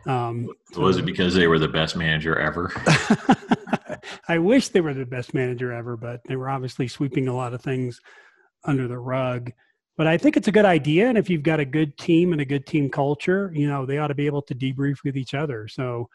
um, 0.06 0.48
was 0.76 0.98
it 0.98 1.04
because 1.04 1.34
they 1.34 1.46
were 1.46 1.58
the 1.58 1.68
best 1.68 1.96
manager 1.96 2.38
ever? 2.38 2.72
I 4.28 4.38
wish 4.38 4.68
they 4.68 4.80
were 4.80 4.94
the 4.94 5.06
best 5.06 5.34
manager 5.34 5.72
ever, 5.72 5.96
but 5.96 6.20
they 6.28 6.36
were 6.36 6.48
obviously 6.48 6.86
sweeping 6.88 7.28
a 7.28 7.34
lot 7.34 7.54
of 7.54 7.62
things 7.62 8.00
under 8.64 8.86
the 8.88 8.98
rug. 8.98 9.50
But 9.96 10.06
I 10.06 10.16
think 10.16 10.36
it's 10.36 10.48
a 10.48 10.52
good 10.52 10.64
idea, 10.64 11.08
and 11.08 11.18
if 11.18 11.28
you've 11.28 11.42
got 11.42 11.60
a 11.60 11.64
good 11.64 11.98
team 11.98 12.32
and 12.32 12.40
a 12.40 12.44
good 12.44 12.66
team 12.66 12.88
culture, 12.88 13.50
you 13.54 13.68
know 13.68 13.84
they 13.84 13.98
ought 13.98 14.08
to 14.08 14.14
be 14.14 14.26
able 14.26 14.42
to 14.42 14.54
debrief 14.54 14.98
with 15.04 15.16
each 15.16 15.34
other. 15.34 15.68
So 15.68 16.08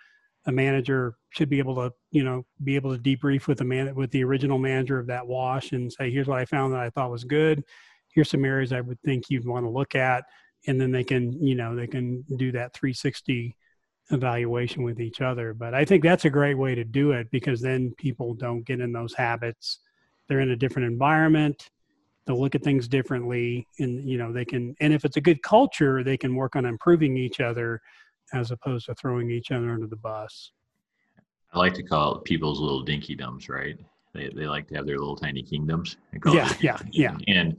a 0.47 0.51
manager 0.51 1.15
should 1.29 1.49
be 1.49 1.59
able 1.59 1.75
to 1.75 1.91
you 2.11 2.23
know 2.23 2.45
be 2.63 2.75
able 2.75 2.95
to 2.95 3.01
debrief 3.01 3.47
with 3.47 3.57
the 3.57 3.63
man 3.63 3.93
with 3.95 4.11
the 4.11 4.23
original 4.23 4.57
manager 4.57 4.99
of 4.99 5.07
that 5.07 5.25
wash 5.25 5.71
and 5.71 5.91
say 5.91 6.11
here's 6.11 6.27
what 6.27 6.39
i 6.39 6.45
found 6.45 6.73
that 6.73 6.79
i 6.79 6.89
thought 6.89 7.11
was 7.11 7.23
good. 7.23 7.63
Here's 8.13 8.29
some 8.29 8.45
areas 8.45 8.71
i 8.71 8.81
would 8.81 9.01
think 9.01 9.29
you'd 9.29 9.47
want 9.47 9.65
to 9.65 9.69
look 9.69 9.95
at. 9.95 10.23
And 10.67 10.79
then 10.79 10.91
they 10.91 11.03
can 11.03 11.33
you 11.45 11.55
know 11.55 11.75
they 11.75 11.87
can 11.87 12.23
do 12.37 12.51
that 12.53 12.73
360 12.73 13.55
evaluation 14.11 14.83
with 14.83 14.99
each 14.99 15.21
other. 15.21 15.53
But 15.53 15.73
i 15.73 15.83
think 15.83 16.03
that's 16.03 16.25
a 16.25 16.29
great 16.29 16.55
way 16.55 16.75
to 16.75 16.83
do 16.83 17.11
it 17.11 17.29
because 17.31 17.61
then 17.61 17.93
people 17.97 18.33
don't 18.33 18.65
get 18.65 18.79
in 18.79 18.91
those 18.91 19.13
habits. 19.13 19.79
They're 20.27 20.39
in 20.39 20.51
a 20.51 20.55
different 20.55 20.87
environment. 20.87 21.69
They'll 22.25 22.41
look 22.41 22.55
at 22.55 22.63
things 22.63 22.87
differently 22.87 23.67
and 23.79 24.07
you 24.07 24.17
know 24.17 24.31
they 24.31 24.45
can 24.45 24.75
and 24.79 24.93
if 24.93 25.05
it's 25.05 25.17
a 25.17 25.21
good 25.21 25.41
culture 25.43 26.03
they 26.03 26.17
can 26.17 26.35
work 26.35 26.55
on 26.55 26.65
improving 26.65 27.17
each 27.17 27.39
other 27.39 27.81
as 28.33 28.51
opposed 28.51 28.87
to 28.87 28.95
throwing 28.95 29.29
each 29.29 29.51
other 29.51 29.71
under 29.71 29.87
the 29.87 29.95
bus. 29.95 30.51
I 31.53 31.59
like 31.59 31.73
to 31.75 31.83
call 31.83 32.17
it 32.17 32.23
people's 32.23 32.59
little 32.59 32.81
dinky 32.81 33.15
dums, 33.15 33.47
right? 33.47 33.77
They, 34.13 34.29
they 34.35 34.47
like 34.47 34.67
to 34.69 34.75
have 34.75 34.85
their 34.85 34.97
little 34.97 35.15
tiny 35.15 35.43
kingdoms. 35.43 35.97
Yeah, 36.25 36.53
yeah, 36.59 36.79
yeah. 36.91 37.17
And 37.27 37.57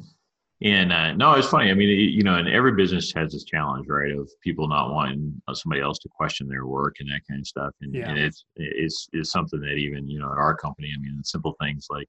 and 0.62 0.90
uh, 0.90 1.12
no, 1.12 1.34
it's 1.34 1.48
funny. 1.48 1.70
I 1.70 1.74
mean, 1.74 1.88
you 1.88 2.22
know, 2.22 2.36
and 2.36 2.48
every 2.48 2.72
business 2.72 3.12
has 3.14 3.32
this 3.32 3.44
challenge, 3.44 3.88
right, 3.88 4.12
of 4.12 4.30
people 4.40 4.66
not 4.66 4.90
wanting 4.90 5.40
somebody 5.52 5.82
else 5.82 5.98
to 5.98 6.08
question 6.08 6.48
their 6.48 6.66
work 6.66 6.96
and 7.00 7.10
that 7.10 7.20
kind 7.28 7.40
of 7.40 7.46
stuff. 7.46 7.74
And, 7.82 7.94
yeah. 7.94 8.08
and 8.08 8.18
it's 8.18 8.46
it's 8.56 9.06
is 9.12 9.30
something 9.30 9.60
that 9.60 9.74
even 9.74 10.08
you 10.08 10.18
know 10.18 10.32
at 10.32 10.38
our 10.38 10.56
company, 10.56 10.90
I 10.94 11.00
mean, 11.00 11.22
simple 11.24 11.54
things 11.60 11.88
like 11.90 12.08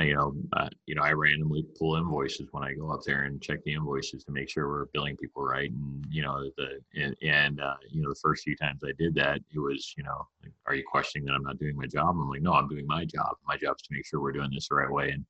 you 0.00 0.14
know, 0.14 0.34
uh, 0.54 0.68
you 0.86 0.94
know, 0.94 1.02
I 1.02 1.12
randomly 1.12 1.64
pull 1.78 1.96
invoices 1.96 2.48
when 2.52 2.62
I 2.62 2.74
go 2.74 2.90
up 2.90 3.02
there 3.04 3.22
and 3.22 3.40
check 3.40 3.62
the 3.64 3.74
invoices 3.74 4.24
to 4.24 4.32
make 4.32 4.48
sure 4.48 4.68
we're 4.68 4.86
billing 4.86 5.16
people 5.16 5.42
right. 5.42 5.70
And 5.70 6.04
you 6.10 6.22
know, 6.22 6.50
the 6.56 6.80
and, 7.00 7.16
and 7.22 7.60
uh, 7.60 7.74
you 7.90 8.02
know, 8.02 8.08
the 8.08 8.20
first 8.20 8.44
few 8.44 8.56
times 8.56 8.80
I 8.84 8.92
did 8.98 9.14
that, 9.16 9.40
it 9.54 9.58
was, 9.58 9.94
you 9.96 10.04
know, 10.04 10.26
are 10.66 10.74
you 10.74 10.84
questioning 10.90 11.26
that 11.26 11.34
I'm 11.34 11.42
not 11.42 11.58
doing 11.58 11.76
my 11.76 11.86
job? 11.86 12.10
I'm 12.10 12.28
like, 12.28 12.42
no, 12.42 12.52
I'm 12.52 12.68
doing 12.68 12.86
my 12.86 13.04
job. 13.04 13.36
My 13.46 13.56
job 13.56 13.76
is 13.76 13.82
to 13.82 13.94
make 13.94 14.06
sure 14.06 14.20
we're 14.20 14.32
doing 14.32 14.50
this 14.52 14.68
the 14.68 14.76
right 14.76 14.90
way. 14.90 15.10
And 15.10 15.24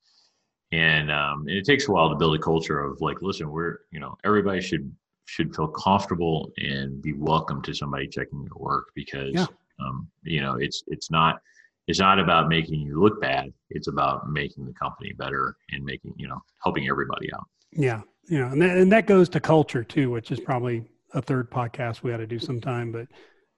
and 0.72 1.10
um, 1.10 1.42
and 1.42 1.56
it 1.56 1.64
takes 1.64 1.88
a 1.88 1.92
while 1.92 2.08
to 2.10 2.16
build 2.16 2.34
a 2.34 2.38
culture 2.38 2.80
of 2.80 3.00
like, 3.00 3.22
listen, 3.22 3.50
we're, 3.50 3.78
you 3.90 4.00
know, 4.00 4.16
everybody 4.24 4.60
should 4.60 4.90
should 5.26 5.54
feel 5.54 5.68
comfortable 5.68 6.52
and 6.58 7.00
be 7.00 7.12
welcome 7.12 7.62
to 7.62 7.74
somebody 7.74 8.06
checking 8.06 8.42
your 8.42 8.56
work 8.56 8.88
because, 8.94 9.32
yeah. 9.34 9.46
um, 9.80 10.08
you 10.22 10.40
know, 10.40 10.54
it's 10.54 10.82
it's 10.88 11.10
not 11.10 11.40
it's 11.86 11.98
not 11.98 12.18
about 12.18 12.48
making 12.48 12.80
you 12.80 13.00
look 13.00 13.20
bad. 13.20 13.52
It's 13.70 13.88
about 13.88 14.30
making 14.30 14.66
the 14.66 14.72
company 14.72 15.12
better 15.12 15.56
and 15.70 15.84
making, 15.84 16.14
you 16.16 16.28
know, 16.28 16.40
helping 16.62 16.88
everybody 16.88 17.32
out. 17.32 17.44
Yeah. 17.72 18.02
Yeah. 18.28 18.50
And 18.50 18.62
that, 18.62 18.76
and 18.76 18.92
that 18.92 19.06
goes 19.06 19.28
to 19.30 19.40
culture 19.40 19.84
too, 19.84 20.10
which 20.10 20.30
is 20.30 20.40
probably 20.40 20.84
a 21.12 21.20
third 21.20 21.50
podcast 21.50 22.02
we 22.02 22.10
got 22.10 22.18
to 22.18 22.26
do 22.26 22.38
sometime. 22.38 22.90
But, 22.90 23.08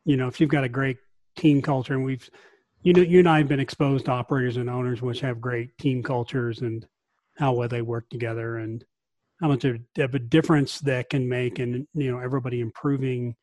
you 0.04 0.16
know, 0.16 0.26
if 0.26 0.40
you've 0.40 0.50
got 0.50 0.64
a 0.64 0.68
great 0.68 0.98
team 1.36 1.62
culture 1.62 1.94
and 1.94 2.04
we've, 2.04 2.28
you 2.82 2.92
know, 2.92 3.02
you 3.02 3.20
and 3.20 3.28
I 3.28 3.38
have 3.38 3.48
been 3.48 3.60
exposed 3.60 4.06
to 4.06 4.12
operators 4.12 4.56
and 4.56 4.68
owners 4.68 5.02
which 5.02 5.20
have 5.20 5.40
great 5.40 5.76
team 5.78 6.02
cultures 6.02 6.60
and 6.60 6.86
how 7.36 7.52
well 7.52 7.68
they 7.68 7.82
work 7.82 8.08
together. 8.08 8.56
And, 8.58 8.84
how 9.40 9.48
much 9.48 9.64
of 9.64 10.14
a 10.14 10.18
difference 10.18 10.80
that 10.80 11.10
can 11.10 11.28
make, 11.28 11.58
and 11.58 11.86
you 11.92 12.10
know, 12.10 12.18
everybody 12.18 12.60
improving 12.60 13.36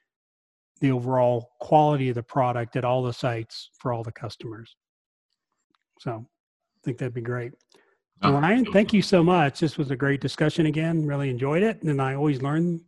the 0.83 0.91
overall 0.91 1.51
quality 1.61 2.09
of 2.09 2.15
the 2.15 2.21
product 2.21 2.75
at 2.75 2.83
all 2.83 3.01
the 3.01 3.13
sites 3.13 3.69
for 3.79 3.93
all 3.93 4.03
the 4.03 4.11
customers. 4.11 4.75
So, 5.99 6.25
I 6.25 6.79
think 6.83 6.97
that'd 6.97 7.13
be 7.13 7.21
great. 7.21 7.53
Well, 8.21 8.33
Ryan, 8.33 8.65
thank 8.65 8.91
you 8.91 9.01
so 9.01 9.23
much. 9.23 9.61
This 9.61 9.77
was 9.77 9.91
a 9.91 9.95
great 9.95 10.19
discussion 10.19 10.65
again. 10.65 11.05
Really 11.05 11.29
enjoyed 11.29 11.63
it, 11.63 11.81
and 11.83 12.01
I 12.01 12.15
always 12.15 12.41
learn 12.41 12.81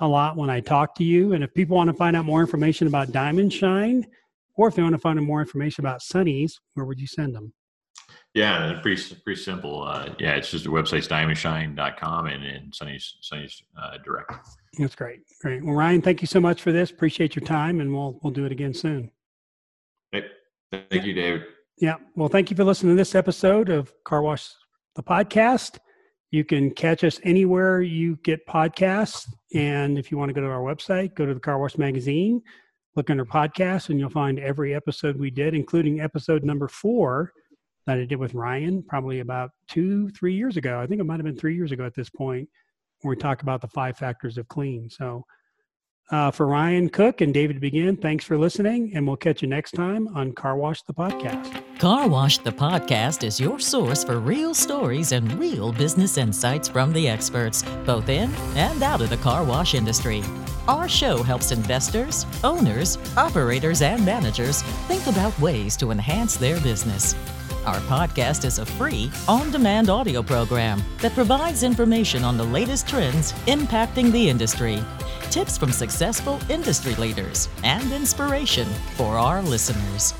a 0.00 0.08
lot 0.08 0.36
when 0.36 0.48
I 0.48 0.60
talk 0.60 0.94
to 0.96 1.04
you. 1.04 1.34
And 1.34 1.44
if 1.44 1.52
people 1.52 1.76
want 1.76 1.88
to 1.88 1.94
find 1.94 2.16
out 2.16 2.24
more 2.24 2.40
information 2.40 2.86
about 2.86 3.12
Diamond 3.12 3.52
Shine, 3.52 4.06
or 4.56 4.68
if 4.68 4.74
they 4.74 4.82
want 4.82 4.94
to 4.94 4.98
find 4.98 5.18
out 5.18 5.24
more 5.24 5.40
information 5.40 5.84
about 5.84 6.00
Sonny's, 6.00 6.58
where 6.72 6.86
would 6.86 6.98
you 6.98 7.06
send 7.06 7.34
them? 7.34 7.52
Yeah, 8.36 8.78
pretty 8.82 9.02
pretty 9.24 9.40
simple. 9.40 9.82
Uh, 9.82 10.10
yeah, 10.18 10.34
it's 10.34 10.50
just 10.50 10.64
the 10.64 10.70
website's 10.70 11.08
diamondshine.com 11.08 12.26
and, 12.26 12.44
and 12.44 12.74
Sonny's 12.74 13.16
Sonny's 13.22 13.62
uh, 13.82 13.96
direct. 14.04 14.30
That's 14.78 14.94
great. 14.94 15.20
Great. 15.40 15.64
Well, 15.64 15.74
Ryan, 15.74 16.02
thank 16.02 16.20
you 16.20 16.26
so 16.26 16.38
much 16.38 16.60
for 16.60 16.70
this. 16.70 16.90
Appreciate 16.90 17.34
your 17.34 17.46
time, 17.46 17.80
and 17.80 17.94
we'll 17.94 18.20
we'll 18.22 18.34
do 18.34 18.44
it 18.44 18.52
again 18.52 18.74
soon. 18.74 19.10
Hey, 20.12 20.26
thank 20.70 21.06
you, 21.06 21.14
David. 21.14 21.44
Yeah. 21.78 21.94
Well, 22.14 22.28
thank 22.28 22.50
you 22.50 22.56
for 22.56 22.64
listening 22.64 22.94
to 22.94 23.00
this 23.00 23.14
episode 23.14 23.70
of 23.70 23.90
Car 24.04 24.20
Wash 24.20 24.50
the 24.96 25.02
podcast. 25.02 25.78
You 26.30 26.44
can 26.44 26.72
catch 26.72 27.04
us 27.04 27.18
anywhere 27.22 27.80
you 27.80 28.16
get 28.16 28.46
podcasts. 28.46 29.26
And 29.54 29.98
if 29.98 30.10
you 30.10 30.18
want 30.18 30.28
to 30.28 30.34
go 30.34 30.42
to 30.42 30.48
our 30.48 30.60
website, 30.60 31.14
go 31.14 31.24
to 31.24 31.32
the 31.32 31.40
Car 31.40 31.58
Wash 31.58 31.78
Magazine, 31.78 32.42
look 32.96 33.08
under 33.08 33.24
podcasts, 33.24 33.88
and 33.88 33.98
you'll 33.98 34.10
find 34.10 34.38
every 34.38 34.74
episode 34.74 35.16
we 35.16 35.30
did, 35.30 35.54
including 35.54 36.02
episode 36.02 36.44
number 36.44 36.68
four 36.68 37.32
that 37.86 37.98
I 37.98 38.04
did 38.04 38.18
with 38.18 38.34
Ryan, 38.34 38.82
probably 38.82 39.20
about 39.20 39.50
two, 39.68 40.10
three 40.10 40.34
years 40.34 40.56
ago. 40.56 40.80
I 40.80 40.86
think 40.86 41.00
it 41.00 41.04
might 41.04 41.18
have 41.18 41.24
been 41.24 41.36
three 41.36 41.54
years 41.54 41.72
ago 41.72 41.84
at 41.84 41.94
this 41.94 42.10
point, 42.10 42.48
where 43.02 43.10
we 43.10 43.16
talk 43.16 43.42
about 43.42 43.60
the 43.60 43.68
five 43.68 43.96
factors 43.96 44.38
of 44.38 44.48
clean. 44.48 44.90
So, 44.90 45.24
uh, 46.12 46.30
for 46.30 46.46
Ryan 46.46 46.88
Cook 46.88 47.20
and 47.20 47.34
David 47.34 47.60
Begin, 47.60 47.96
thanks 47.96 48.24
for 48.24 48.38
listening, 48.38 48.92
and 48.94 49.04
we'll 49.06 49.16
catch 49.16 49.42
you 49.42 49.48
next 49.48 49.72
time 49.72 50.06
on 50.14 50.32
Car 50.32 50.56
Wash 50.56 50.82
the 50.82 50.94
Podcast. 50.94 51.62
Car 51.80 52.08
Wash 52.08 52.38
the 52.38 52.52
Podcast 52.52 53.24
is 53.24 53.40
your 53.40 53.58
source 53.58 54.04
for 54.04 54.20
real 54.20 54.54
stories 54.54 55.10
and 55.10 55.32
real 55.32 55.72
business 55.72 56.16
insights 56.16 56.68
from 56.68 56.92
the 56.92 57.08
experts, 57.08 57.64
both 57.84 58.08
in 58.08 58.32
and 58.54 58.84
out 58.84 59.00
of 59.00 59.10
the 59.10 59.16
car 59.16 59.42
wash 59.42 59.74
industry. 59.74 60.22
Our 60.68 60.88
show 60.88 61.24
helps 61.24 61.50
investors, 61.50 62.24
owners, 62.44 62.98
operators, 63.16 63.82
and 63.82 64.04
managers 64.04 64.62
think 64.88 65.06
about 65.08 65.38
ways 65.40 65.76
to 65.78 65.90
enhance 65.90 66.36
their 66.36 66.60
business. 66.60 67.16
Our 67.66 67.80
podcast 67.80 68.44
is 68.44 68.60
a 68.60 68.64
free, 68.64 69.10
on 69.26 69.50
demand 69.50 69.90
audio 69.90 70.22
program 70.22 70.80
that 71.02 71.14
provides 71.14 71.64
information 71.64 72.22
on 72.22 72.36
the 72.36 72.44
latest 72.44 72.86
trends 72.86 73.32
impacting 73.48 74.12
the 74.12 74.28
industry, 74.28 74.80
tips 75.30 75.58
from 75.58 75.72
successful 75.72 76.38
industry 76.48 76.94
leaders, 76.94 77.48
and 77.64 77.90
inspiration 77.90 78.68
for 78.94 79.18
our 79.18 79.42
listeners. 79.42 80.14